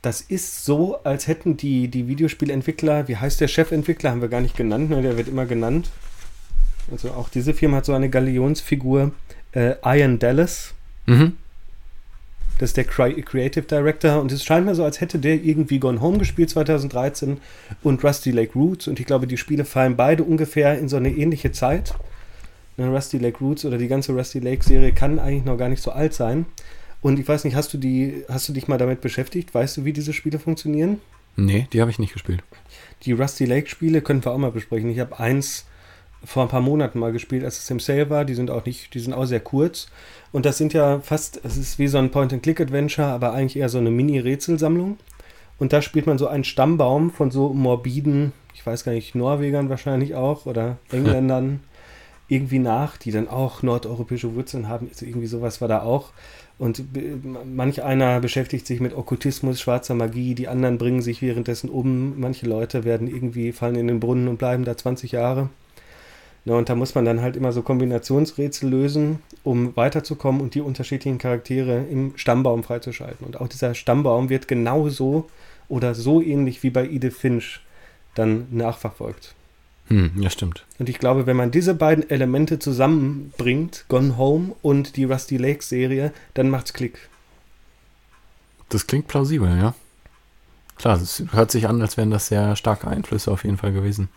[0.02, 4.42] das ist so, als hätten die, die Videospielentwickler, wie heißt der Chefentwickler, haben wir gar
[4.42, 5.02] nicht genannt, ne?
[5.02, 5.90] der wird immer genannt.
[6.92, 9.12] Also auch diese Firma hat so eine Galionsfigur,
[9.54, 10.74] äh, Ian Dallas,
[11.06, 11.38] Mhm.
[12.62, 15.80] Das ist der Cre Creative Director und es scheint mir so, als hätte der irgendwie
[15.80, 17.40] Gone Home gespielt 2013
[17.82, 21.10] und Rusty Lake Roots und ich glaube, die Spiele fallen beide ungefähr in so eine
[21.10, 21.96] ähnliche Zeit.
[22.78, 25.82] Ne, Rusty Lake Roots oder die ganze Rusty Lake Serie kann eigentlich noch gar nicht
[25.82, 26.46] so alt sein.
[27.02, 29.56] Und ich weiß nicht, hast du die, hast du dich mal damit beschäftigt?
[29.56, 31.02] Weißt du, wie diese Spiele funktionieren?
[31.36, 32.44] Nee, die habe ich nicht gespielt.
[33.06, 34.92] Die Rusty Lake Spiele können wir auch mal besprechen.
[34.92, 35.66] Ich habe eins
[36.24, 38.24] vor ein paar Monaten mal gespielt, als es im Sale war.
[38.24, 39.88] Die sind auch nicht, die sind auch sehr kurz.
[40.32, 43.80] Und das sind ja fast, es ist wie so ein Point-and-Click-Adventure, aber eigentlich eher so
[43.80, 44.98] eine Mini-Rätselsammlung.
[45.60, 49.70] Und da spielt man so einen Stammbaum von so morbiden, ich weiß gar nicht, Norwegern
[49.70, 51.60] wahrscheinlich auch oder Engländern
[52.28, 54.88] irgendwie nach, die dann auch nordeuropäische Wurzeln haben.
[54.90, 56.12] Also irgendwie sowas war da auch.
[56.58, 61.70] Und be- manch einer beschäftigt sich mit Okkultismus, schwarzer Magie, die anderen bringen sich währenddessen
[61.70, 62.20] um.
[62.20, 65.50] Manche Leute werden irgendwie, fallen in den Brunnen und bleiben da 20 Jahre.
[66.44, 70.62] Na, und da muss man dann halt immer so Kombinationsrätsel lösen, um weiterzukommen und die
[70.62, 73.26] unterschiedlichen Charaktere im Stammbaum freizuschalten.
[73.26, 75.30] Und auch dieser Stammbaum wird genauso
[75.70, 77.60] oder so ähnlich wie bei Edith Finch
[78.16, 79.36] dann nachverfolgt.
[79.88, 80.66] Hm, ja, stimmt.
[80.80, 85.64] Und ich glaube, wenn man diese beiden Elemente zusammenbringt, Gone Home und die Rusty Lake
[85.64, 87.10] Serie, dann macht's Klick.
[88.70, 89.76] Das klingt plausibel, ja.
[90.78, 94.10] Klar, es hört sich an, als wären das sehr starke Einflüsse auf jeden Fall gewesen.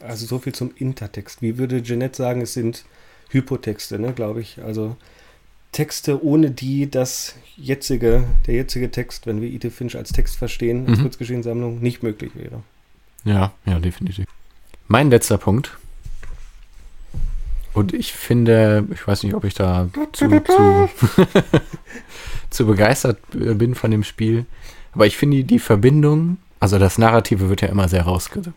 [0.00, 1.42] Also so viel zum Intertext.
[1.42, 2.84] Wie würde Jeanette sagen, es sind
[3.30, 4.58] Hypotexte, ne, glaube ich.
[4.62, 4.96] Also
[5.72, 10.86] Texte, ohne die das jetzige, der jetzige Text, wenn wir Edith Finch als Text verstehen,
[10.88, 11.02] als Mhm.
[11.02, 12.62] Kurzgeschichtssammlung, nicht möglich wäre.
[13.24, 14.26] Ja, ja, definitiv.
[14.88, 15.76] Mein letzter Punkt.
[17.74, 20.88] Und ich finde, ich weiß nicht, ob ich da zu, zu,
[22.50, 24.46] zu begeistert bin von dem Spiel,
[24.92, 28.54] aber ich finde die Verbindung, also das Narrative wird ja immer sehr rausge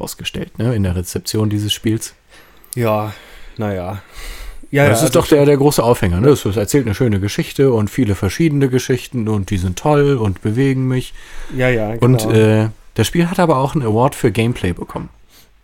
[0.00, 2.14] rausgestellt, ne, in der Rezeption dieses Spiels.
[2.74, 3.12] Ja,
[3.56, 4.02] naja.
[4.72, 6.28] Ja, das ja, ist also doch der, der große Aufhänger, ne?
[6.28, 10.86] Es erzählt eine schöne Geschichte und viele verschiedene Geschichten und die sind toll und bewegen
[10.86, 11.12] mich.
[11.56, 12.04] Ja, ja, genau.
[12.04, 15.08] Und äh, das Spiel hat aber auch einen Award für Gameplay bekommen.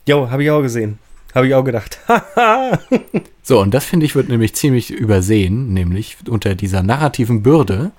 [0.08, 0.98] Jo, habe ich auch gesehen.
[1.34, 1.98] Habe ich auch gedacht.
[3.48, 7.92] So, und das finde ich wird nämlich ziemlich übersehen, nämlich unter dieser narrativen Bürde.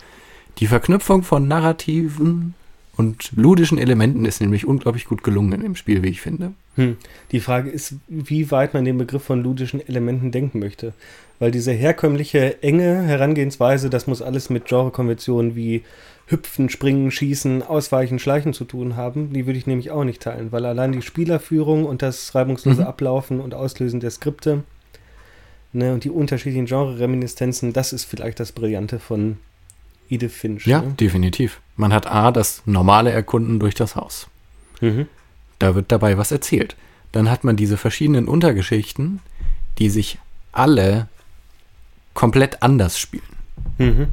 [0.58, 2.54] Die Verknüpfung von narrativen
[2.98, 6.54] und ludischen Elementen ist nämlich unglaublich gut gelungen in dem Spiel, wie ich finde.
[6.76, 6.98] Hm.
[7.32, 10.94] Die Frage ist, wie weit man den Begriff von ludischen Elementen denken möchte.
[11.40, 15.84] Weil diese herkömmliche, enge Herangehensweise, das muss alles mit Genrekonventionen wie
[16.26, 20.52] Hüpfen, Springen, Schießen, Ausweichen, Schleichen zu tun haben, die würde ich nämlich auch nicht teilen.
[20.52, 22.88] Weil allein die Spielerführung und das reibungslose Mhm.
[22.88, 24.64] Ablaufen und Auslösen der Skripte
[25.72, 29.38] ne, und die unterschiedlichen Genre-Reminiszenzen, das ist vielleicht das Brillante von
[30.10, 30.66] Edith Finch.
[30.66, 30.96] Ja, Ne?
[31.00, 31.62] definitiv.
[31.78, 34.28] Man hat A, das normale Erkunden durch das Haus.
[34.82, 35.08] Mhm.
[35.60, 36.76] Da wird dabei was erzählt.
[37.12, 39.20] Dann hat man diese verschiedenen Untergeschichten,
[39.78, 40.18] die sich
[40.52, 41.08] alle
[42.14, 43.24] komplett anders spielen.
[43.78, 44.08] Mhm.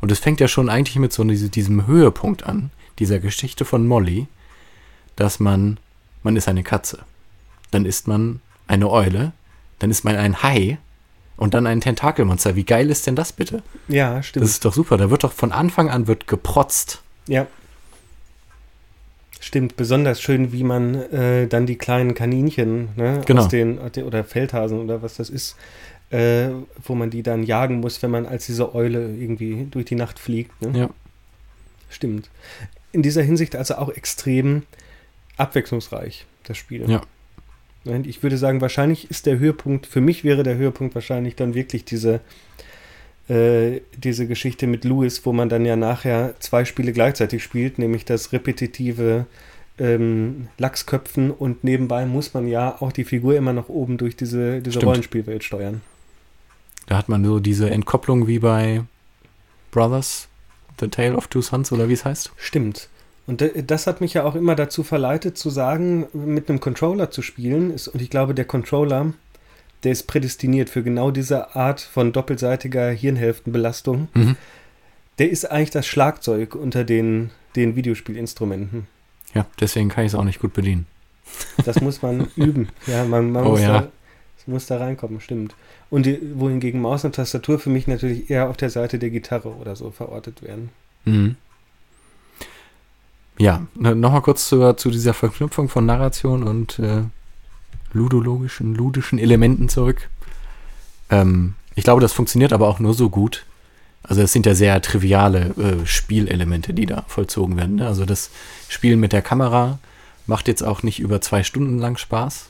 [0.00, 3.86] Und es fängt ja schon eigentlich mit so diese- diesem Höhepunkt an, dieser Geschichte von
[3.86, 4.26] Molly,
[5.16, 5.78] dass man,
[6.22, 7.00] man ist eine Katze,
[7.70, 9.32] dann ist man eine Eule,
[9.80, 10.78] dann ist man ein Hai
[11.36, 12.54] und dann ein Tentakelmonster.
[12.56, 13.62] Wie geil ist denn das bitte?
[13.88, 14.44] Ja, stimmt.
[14.44, 14.96] Das ist doch super.
[14.96, 17.02] Da wird doch von Anfang an wird geprotzt.
[17.26, 17.46] ja.
[19.42, 23.40] Stimmt, besonders schön, wie man äh, dann die kleinen Kaninchen ne, Genau.
[23.42, 25.56] aus den, oder Feldhasen oder was das ist,
[26.10, 26.48] äh,
[26.84, 30.18] wo man die dann jagen muss, wenn man als diese Eule irgendwie durch die Nacht
[30.18, 30.60] fliegt.
[30.60, 30.78] Ne?
[30.78, 30.90] Ja.
[31.88, 32.28] Stimmt.
[32.92, 34.64] In dieser Hinsicht also auch extrem
[35.38, 36.88] abwechslungsreich, das Spiel.
[36.90, 37.00] Ja.
[37.84, 41.84] Ich würde sagen, wahrscheinlich ist der Höhepunkt, für mich wäre der Höhepunkt wahrscheinlich dann wirklich
[41.84, 42.20] diese,
[43.28, 48.04] äh, diese Geschichte mit Louis, wo man dann ja nachher zwei Spiele gleichzeitig spielt, nämlich
[48.04, 49.26] das repetitive
[49.78, 54.60] ähm, Lachsköpfen und nebenbei muss man ja auch die Figur immer noch oben durch diese,
[54.60, 54.86] diese Stimmt.
[54.86, 55.80] Rollenspielwelt steuern.
[56.86, 58.82] Da hat man so diese Entkopplung wie bei
[59.70, 60.28] Brothers,
[60.80, 62.32] The Tale of Two Sons oder wie es heißt.
[62.36, 62.88] Stimmt.
[63.30, 67.22] Und das hat mich ja auch immer dazu verleitet, zu sagen, mit einem Controller zu
[67.22, 67.70] spielen.
[67.70, 69.12] Ist, und ich glaube, der Controller,
[69.84, 74.08] der ist prädestiniert für genau diese Art von doppelseitiger Hirnhälftenbelastung.
[74.14, 74.36] Mhm.
[75.20, 78.88] Der ist eigentlich das Schlagzeug unter den, den Videospielinstrumenten.
[79.32, 80.88] Ja, deswegen kann ich es auch nicht gut bedienen.
[81.64, 82.70] Das muss man üben.
[82.88, 83.82] Ja, man, man Oh muss, ja.
[83.82, 83.88] da,
[84.46, 85.54] muss da reinkommen, stimmt.
[85.88, 89.50] Und die, wohingegen Maus und Tastatur für mich natürlich eher auf der Seite der Gitarre
[89.50, 90.70] oder so verortet werden.
[91.04, 91.36] Mhm.
[93.40, 97.04] Ja, nochmal kurz zu, zu dieser Verknüpfung von Narration und äh,
[97.94, 100.10] ludologischen, ludischen Elementen zurück.
[101.08, 103.46] Ähm, ich glaube, das funktioniert aber auch nur so gut.
[104.02, 107.76] Also es sind ja sehr triviale äh, Spielelemente, die da vollzogen werden.
[107.76, 107.86] Ne?
[107.86, 108.28] Also das
[108.68, 109.78] Spielen mit der Kamera
[110.26, 112.44] macht jetzt auch nicht über zwei Stunden lang Spaß,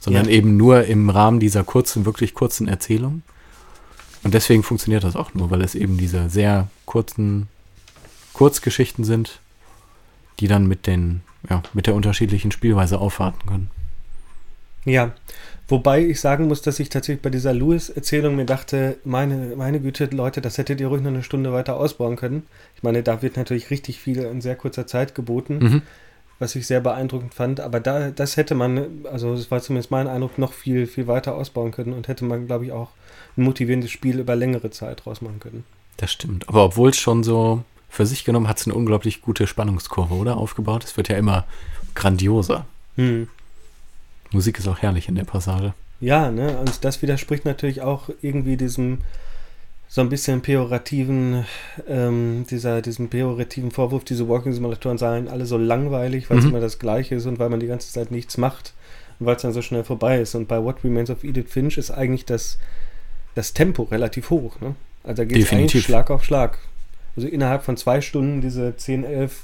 [0.00, 0.32] sondern Ja.
[0.32, 3.22] eben nur im Rahmen dieser kurzen, wirklich kurzen Erzählung.
[4.24, 7.46] Und deswegen funktioniert das auch nur, weil es eben diese sehr kurzen
[8.32, 9.38] Kurzgeschichten sind,
[10.40, 13.70] die dann mit den, ja, mit der unterschiedlichen Spielweise aufwarten können.
[14.84, 15.12] Ja,
[15.66, 20.06] wobei ich sagen muss, dass ich tatsächlich bei dieser Lewis-Erzählung mir dachte, meine, meine Güte,
[20.06, 22.44] Leute, das hättet ihr ruhig noch eine Stunde weiter ausbauen können.
[22.76, 25.82] Ich meine, da wird natürlich richtig viel in sehr kurzer Zeit geboten, Mhm.
[26.38, 27.60] was ich sehr beeindruckend fand.
[27.60, 31.34] Aber da, das hätte man, also das war zumindest mein Eindruck, noch viel, viel weiter
[31.34, 32.90] ausbauen können und hätte man, glaube ich, auch
[33.36, 35.64] ein motivierendes Spiel über längere Zeit rausmachen können.
[35.98, 36.48] Das stimmt.
[36.48, 40.36] Aber obwohl es schon so für sich genommen hat es eine unglaublich gute Spannungskurve, oder?
[40.36, 40.84] Aufgebaut.
[40.84, 41.44] Es wird ja immer
[41.94, 42.66] grandioser.
[42.96, 43.28] Hm.
[44.30, 45.72] Musik ist auch herrlich in der Passage.
[46.00, 48.98] Ja, ne, und das widerspricht natürlich auch irgendwie diesem
[49.90, 51.46] so ein bisschen pejorativen,
[51.88, 56.50] ähm, dieser, diesem pejorativen Vorwurf, diese Walking-Simulatoren seien alle so langweilig, weil es Mhm.
[56.50, 58.74] immer das Gleiche ist und weil man die ganze Zeit nichts macht
[59.18, 60.34] und weil es dann so schnell vorbei ist.
[60.34, 62.58] Und bei What Remains of Edith Finch ist eigentlich das,
[63.34, 64.74] das Tempo relativ hoch, ne?
[65.04, 65.84] Also da geht es eigentlich.
[65.84, 66.58] Schlag auf Schlag.
[67.18, 69.42] Also innerhalb von zwei Stunden diese 10, 11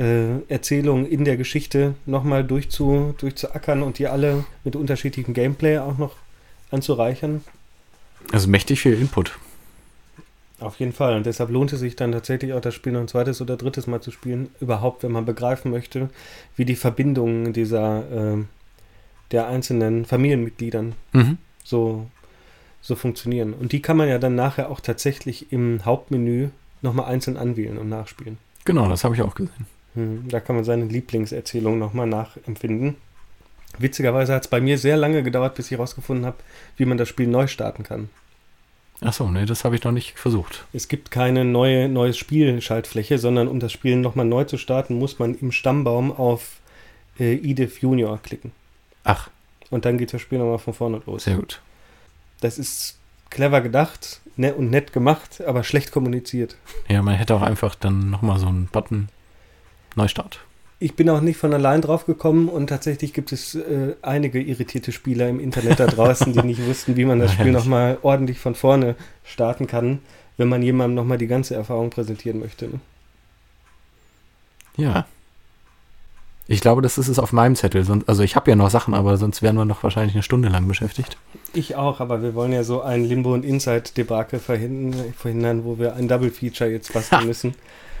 [0.00, 5.96] äh, Erzählungen in der Geschichte nochmal durchzu, durchzuackern und die alle mit unterschiedlichem Gameplay auch
[5.96, 6.16] noch
[6.72, 7.44] anzureichern.
[8.32, 9.38] Also mächtig viel Input.
[10.58, 11.14] Auf jeden Fall.
[11.14, 13.86] Und deshalb lohnt es sich dann tatsächlich auch das Spiel noch ein zweites oder drittes
[13.86, 14.48] Mal zu spielen.
[14.60, 16.10] Überhaupt, wenn man begreifen möchte,
[16.56, 18.44] wie die Verbindungen dieser äh,
[19.30, 21.38] der einzelnen Familienmitgliedern Mhm.
[21.62, 22.06] so,
[22.82, 23.54] so funktionieren.
[23.54, 26.48] Und die kann man ja dann nachher auch tatsächlich im Hauptmenü
[26.82, 28.38] nochmal einzeln anwählen und nachspielen.
[28.64, 29.66] Genau, das habe ich auch gesehen.
[29.94, 32.96] Hm, Da kann man seine Lieblingserzählung nochmal nachempfinden.
[33.78, 36.36] Witzigerweise hat es bei mir sehr lange gedauert, bis ich herausgefunden habe,
[36.76, 38.08] wie man das Spiel neu starten kann.
[39.00, 40.64] Achso, nee, das habe ich noch nicht versucht.
[40.72, 45.18] Es gibt keine neue neues Spielschaltfläche, sondern um das Spiel nochmal neu zu starten, muss
[45.20, 46.56] man im Stammbaum auf
[47.20, 48.50] äh, Edith Junior klicken.
[49.04, 49.30] Ach,
[49.70, 51.24] Und dann geht das Spiel nochmal von vorne los.
[51.24, 51.60] sehr gut.
[52.40, 52.98] Das ist
[53.30, 56.56] clever gedacht ne, und nett gemacht, aber schlecht kommuniziert.
[56.88, 59.08] Ja, man hätte auch einfach dann nochmal so einen Button
[59.96, 60.40] Neustart.
[60.80, 64.92] Ich bin auch nicht von allein drauf gekommen und tatsächlich gibt es äh, einige irritierte
[64.92, 68.54] Spieler im Internet da draußen, die nicht wussten, wie man das Spiel nochmal ordentlich von
[68.54, 68.94] vorne
[69.24, 69.98] starten kann,
[70.36, 72.68] wenn man jemandem nochmal die ganze Erfahrung präsentieren möchte.
[72.68, 72.80] Ne?
[74.76, 75.06] Ja.
[76.50, 77.86] Ich glaube, das ist es auf meinem Zettel.
[78.06, 80.66] Also ich habe ja noch Sachen, aber sonst wären wir noch wahrscheinlich eine Stunde lang
[80.66, 81.18] beschäftigt.
[81.52, 85.94] Ich auch, aber wir wollen ja so ein Limbo- und Inside-Debakel verhindern, verhindern, wo wir
[85.94, 87.54] ein Double-Feature jetzt basteln müssen.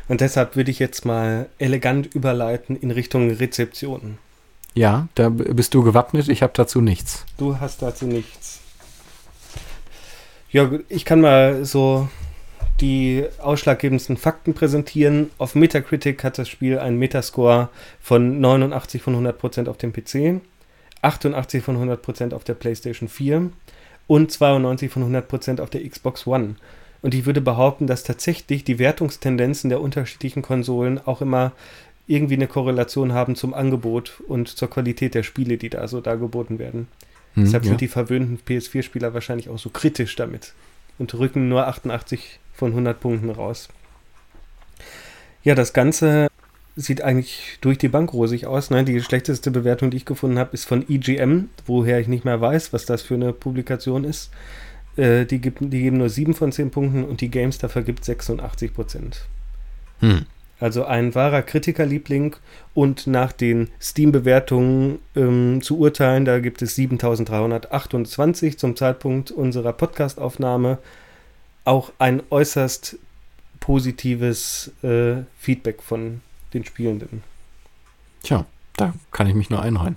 [0.08, 4.16] Und deshalb würde ich jetzt mal elegant überleiten in Richtung Rezeption.
[4.74, 6.28] Ja, da bist du gewappnet.
[6.30, 7.26] Ich habe dazu nichts.
[7.36, 8.60] Du hast dazu nichts.
[10.50, 12.08] Ja, gut, ich kann mal so
[12.80, 15.30] die ausschlaggebendsten Fakten präsentieren.
[15.38, 17.68] Auf Metacritic hat das Spiel einen Metascore
[18.00, 20.40] von 89 von 100% auf dem PC,
[21.02, 23.50] 88 von 100% auf der PlayStation 4
[24.06, 26.56] und 92 von 100% auf der Xbox One.
[27.02, 31.52] Und ich würde behaupten, dass tatsächlich die Wertungstendenzen der unterschiedlichen Konsolen auch immer
[32.06, 36.58] irgendwie eine Korrelation haben zum Angebot und zur Qualität der Spiele, die da so dargeboten
[36.58, 36.88] werden.
[37.34, 37.68] Hm, Deshalb ja.
[37.70, 40.54] sind die verwöhnten PS4-Spieler wahrscheinlich auch so kritisch damit
[40.98, 43.68] und rücken nur 88 von 100 Punkten raus.
[45.44, 46.28] Ja, das Ganze
[46.76, 48.70] sieht eigentlich durch die Bank rosig aus.
[48.70, 48.84] Ne?
[48.84, 52.72] Die schlechteste Bewertung, die ich gefunden habe, ist von EGM, woher ich nicht mehr weiß,
[52.72, 54.30] was das für eine Publikation ist.
[54.96, 58.74] Äh, die, gibt, die geben nur 7 von 10 Punkten und die Games vergibt 86
[58.74, 59.26] Prozent.
[60.00, 60.26] Hm.
[60.60, 62.34] Also ein wahrer Kritikerliebling
[62.74, 70.78] und nach den Steam-Bewertungen ähm, zu urteilen, da gibt es 7328 zum Zeitpunkt unserer Podcastaufnahme.
[71.68, 72.96] Auch ein äußerst
[73.60, 76.22] positives äh, Feedback von
[76.54, 77.22] den Spielenden.
[78.22, 78.46] Tja,
[78.78, 79.96] da kann ich mich nur einreihen.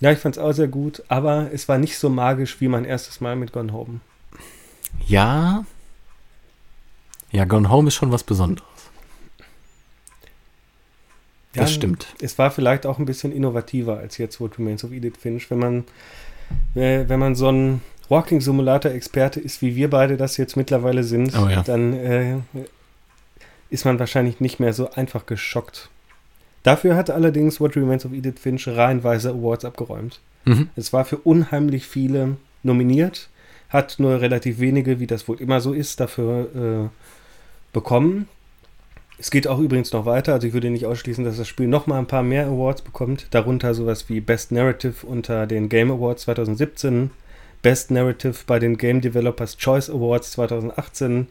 [0.00, 2.84] Ja, ich fand es auch sehr gut, aber es war nicht so magisch wie mein
[2.84, 4.00] erstes Mal mit Gone Home.
[5.06, 5.64] Ja.
[7.30, 8.68] Ja, Gone Home ist schon was Besonderes.
[11.54, 12.08] Ja, das stimmt.
[12.20, 15.50] Es war vielleicht auch ein bisschen innovativer als jetzt What Remains of Edith Finch.
[15.50, 15.84] Wenn man,
[16.74, 17.80] äh, wenn man so ein
[18.12, 21.62] Walking Simulator Experte ist, wie wir beide das jetzt mittlerweile sind, oh ja.
[21.62, 22.36] dann äh,
[23.70, 25.88] ist man wahrscheinlich nicht mehr so einfach geschockt.
[26.62, 30.20] Dafür hat allerdings What Remains of Edith Finch reihenweise Awards abgeräumt.
[30.44, 30.68] Mhm.
[30.76, 33.30] Es war für unheimlich viele nominiert,
[33.70, 36.88] hat nur relativ wenige, wie das wohl immer so ist, dafür äh,
[37.72, 38.28] bekommen.
[39.18, 41.86] Es geht auch übrigens noch weiter, also ich würde nicht ausschließen, dass das Spiel noch
[41.86, 46.24] mal ein paar mehr Awards bekommt, darunter sowas wie Best Narrative unter den Game Awards
[46.24, 47.10] 2017,
[47.62, 51.28] Best Narrative bei den Game Developers Choice Awards 2018,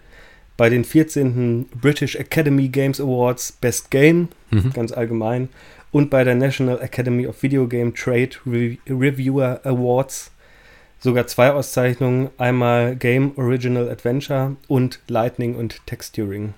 [0.58, 1.66] bei den 14.
[1.80, 4.72] British Academy Games Awards Best Game, mhm.
[4.74, 5.50] ganz allgemein,
[5.92, 10.32] und bei der National Academy of Video Game Trade Re Reviewer Awards
[11.00, 16.54] sogar zwei Auszeichnungen, einmal Game Original Adventure und Lightning und Texturing.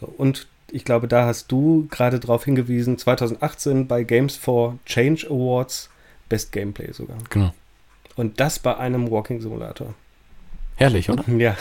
[0.00, 5.26] So, und ich glaube, da hast du gerade darauf hingewiesen, 2018 bei Games for Change
[5.28, 5.90] Awards
[6.28, 7.18] Best Gameplay sogar.
[7.28, 7.52] Genau.
[8.16, 9.94] Und das bei einem Walking Simulator.
[10.76, 11.24] Herrlich, oder?
[11.38, 11.56] Ja.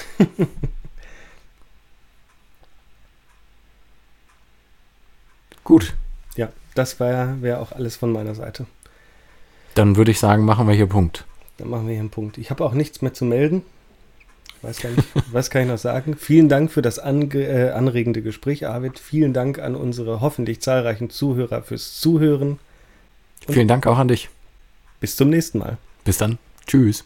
[5.63, 5.93] Gut.
[6.35, 8.65] Ja, das wäre wär auch alles von meiner Seite.
[9.75, 11.25] Dann würde ich sagen, machen wir hier Punkt.
[11.57, 12.37] Dann machen wir hier einen Punkt.
[12.37, 13.63] Ich habe auch nichts mehr zu melden.
[14.63, 16.15] Weiß gar nicht, was kann ich noch sagen?
[16.17, 18.99] Vielen Dank für das ange, äh, anregende Gespräch, Arvid.
[18.99, 22.59] Vielen Dank an unsere hoffentlich zahlreichen Zuhörer fürs Zuhören.
[23.47, 24.29] Und Vielen Dank auch an dich.
[24.99, 25.77] Bis zum nächsten Mal.
[26.03, 26.37] Bis dann.
[26.65, 27.05] Tschüss.